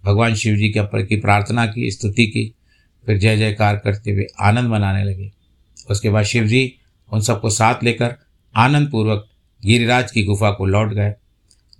भगवान 0.05 0.35
शिव 0.35 0.57
जी 0.57 0.71
के 0.71 0.81
ऊपर 0.81 1.07
की 1.07 1.17
प्रार्थना 1.17 1.67
की, 1.67 1.91
स्तुति 1.91 2.27
की, 2.27 2.55
फिर 3.07 3.19
जय 3.19 3.37
जयकार 3.37 3.77
करते 3.77 4.11
हुए 4.11 4.27
आनंद 4.41 4.69
मनाने 4.69 5.05
लगे। 5.05 5.33
उसके 5.91 6.11
बाद 6.11 6.25
शिव 6.25 6.45
जी 6.45 6.77
उन 7.13 7.21
सबको 7.21 7.51
साथ 7.51 7.75
लेकर 7.85 8.15
आनंद 8.57 8.91
पूर्वक 8.91 9.27
गिरिराज 9.65 10.11
की 10.11 10.25
गुफा 10.25 10.51
को 10.51 10.67
लौट 10.67 10.89
गए। 10.89 11.15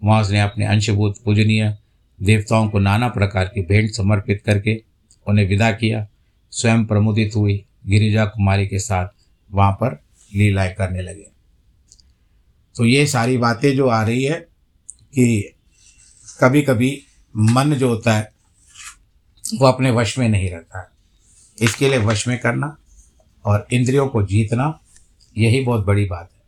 वहाँ 0.05 0.23
उसने 0.23 0.41
अपने 0.41 0.67
अंशभूत 0.67 1.15
पूजनीय 1.25 1.77
देवताओं 2.23 2.69
को 2.69 2.79
नाना 2.79 3.09
प्रकार 3.09 3.45
की 3.45 3.61
भेंट 3.61 3.91
समर्पित 3.91 4.43
करके 4.47 4.83
उन्हें 5.27 5.49
विदा 5.49 5.73
किया। 5.73 6.09
स्वयं 6.51 6.85
प्रमुदित 6.85 7.33
हुई 7.37 7.65
गिरिजा 7.87 8.25
कुमारी 8.25 8.67
के 8.67 8.79
साथ 8.79 9.09
वहाँ 9.53 9.73
पर 9.73 10.03
लीलाएँ 10.35 10.75
करने 10.75 11.03
लगे। 11.03 11.31
तो 12.77 12.85
ये 12.85 13.07
सारी 13.07 13.39
बातें 13.39 13.77
जो 13.77 13.89
आ 13.89 14.03
रही 14.03 14.25
है 14.25 14.41
कि 14.97 15.55
कभी 16.41 16.63
कभी 16.63 17.03
मन 17.37 17.75
जो 17.75 17.89
होता 17.89 18.15
है, 18.15 18.33
वो 19.59 19.67
अपने 19.67 19.91
वश 19.91 20.19
में 20.19 20.29
नहीं 20.29 20.51
रहता 20.51 20.81
है। 20.81 20.87
इसके 21.63 21.89
लिए 21.89 21.99
वश 21.99 22.29
में 22.29 22.39
करना 22.39 22.79
और 23.45 23.67
इंद्रियों 23.73 24.09
को 24.09 24.23
जीतना, 24.23 24.81
यही 25.39 25.61
बहुत 25.61 25.87
बड़ी 25.87 26.05
बात 26.05 26.31
है। 26.35 26.41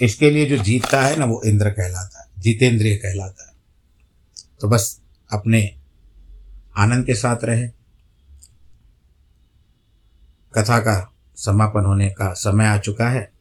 इसके 0.00 0.30
लिए 0.30 0.46
जो 0.46 0.58
जीतता 0.58 1.06
है 1.06 1.16
ना, 1.16 1.24
वो 1.24 1.42
इंद्र 1.46 1.70
कहलाता 1.70 2.22
है, 2.22 2.42
जितेंद्रिय 2.42 2.96
कहलाता 2.96 3.48
है। 3.48 3.54
तो 4.60 4.68
बस 4.68 5.00
अपने 5.32 5.74
आनंद 6.76 7.06
के 7.06 7.14
साथ 7.14 7.36
रहे 7.44 7.83
कथा 10.54 10.78
का 10.78 11.12
समापन 11.36 11.84
होने 11.84 12.10
का 12.10 12.32
समय 12.32 12.66
आ 12.66 12.78
चुका 12.78 13.08
है 13.08 13.32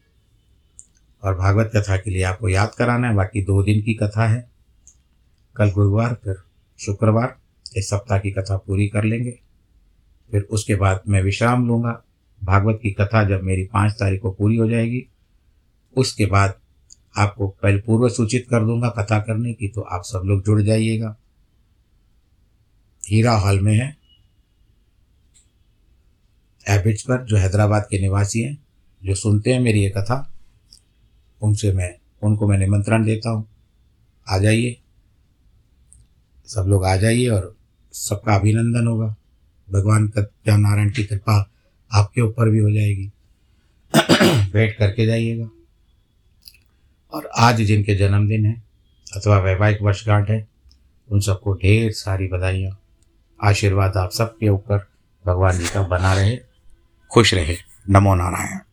और 1.23 1.35
भागवत 1.35 1.71
कथा 1.75 1.97
के 1.97 2.11
लिए 2.11 2.23
आपको 2.23 2.49
याद 2.49 2.71
कराना 2.77 3.09
है। 3.09 3.15
बाकी 3.15 3.43
दो 3.43 3.63
दिन 3.63 3.81
की 3.81 3.93
कथा 3.93 4.27
है। 4.27 4.49
कल 5.55 5.71
गुरुवार, 5.71 6.13
फिर 6.23 6.35
शुक्रवार, 6.79 7.37
इस 7.77 7.89
सप्ताह 7.89 8.19
की 8.19 8.31
कथा 8.31 8.57
पूरी 8.57 8.87
कर 8.87 9.03
लेंगे। 9.03 9.39
फिर 10.31 10.41
उसके 10.41 10.75
बाद 10.75 11.01
मैं 11.07 11.23
विश्राम 11.23 11.67
लूँगा। 11.67 12.03
भागवत 12.43 12.79
की 12.83 12.91
कथा 12.91 13.29
जब 13.29 13.43
मेरी 13.43 13.63
पाँच 13.63 13.93
तारीख 13.93 14.21
को 14.21 14.31
पूरी 14.31 14.55
हो 14.55 14.69
जाएगी, 14.69 15.07
उसके 15.97 16.25
बाद 16.25 16.53
आपको 17.17 17.47
पहले 17.47 17.77
पूर्व 17.77 18.09
सूचित 18.09 18.47
कर 18.49 18.59
दूँगा 18.59 18.89
कथा 18.89 19.19
करने 19.19 19.53
की 19.53 19.67
तो 19.67 19.81
आप 19.81 20.01
सब 20.03 20.21
लोग 20.25 20.45
जुड़ 20.45 20.61
जाइएगा। 20.61 21.17
हीरा 23.09 23.31
हॉल 23.31 23.59
में 23.59 23.75
है। 23.75 24.02
एबिट्स 26.69 27.01
पर 27.01 27.25
जो 27.25 27.37
हैदराबाद 27.37 27.87
के 27.89 27.99
निवासी 27.99 28.41
हैं, 28.41 28.57
जो 29.03 29.15
सुनते 29.15 29.53
हैं 29.53 29.59
मेरी 29.59 29.83
ये 29.83 29.89
कथा, 29.89 30.33
उनसे 31.41 31.73
मैं, 31.73 31.95
उनको 32.23 32.47
मैं 32.47 32.57
निमंत्रण 32.57 33.05
देता 33.05 33.29
हूँ। 33.29 33.47
आ 34.29 34.37
जाइए। 34.37 34.77
सब 36.47 36.65
लोग 36.67 36.85
आ 36.85 36.95
जाइए 36.95 37.27
और 37.27 37.55
सबका 37.91 38.35
अभिनंदन 38.35 38.87
होगा। 38.87 39.15
भगवान 39.71 40.07
का 40.17 40.57
नारायण 40.57 40.89
की 40.89 41.03
कृपा 41.03 41.49
आपके 41.91 42.21
ऊपर 42.21 42.49
भी 42.49 42.59
हो 42.59 42.71
जाएगी। 42.71 43.11
बैठ 44.51 44.77
करके 44.77 45.05
जाइएगा। 45.05 45.49
और 47.11 47.29
आज 47.37 47.61
जिनके 47.61 47.95
जन्मदिन 47.95 48.45
है, 48.45 48.63
अथवा 49.15 49.39
वैवाहिक 49.39 49.81
वर्षगांठ 49.81 50.29
है, 50.29 50.47
उन 51.09 51.19
सबको 51.19 51.53
ढेर 51.53 51.91
सारी 51.91 52.27
बधाइयाँ। 52.27 52.79
आशीर्वाद 53.43 53.97
आप 53.97 54.11
सबके 54.11 54.49
ऊपर 54.49 54.87
भगवान 55.25 55.59
जी 55.59 55.67
का 55.67 55.87
बना 55.87 56.13
रहे। 56.13 56.52
खुश 57.13 57.33
रहे। 57.33 57.57
नमो 57.89 58.15
नारायण। 58.15 58.72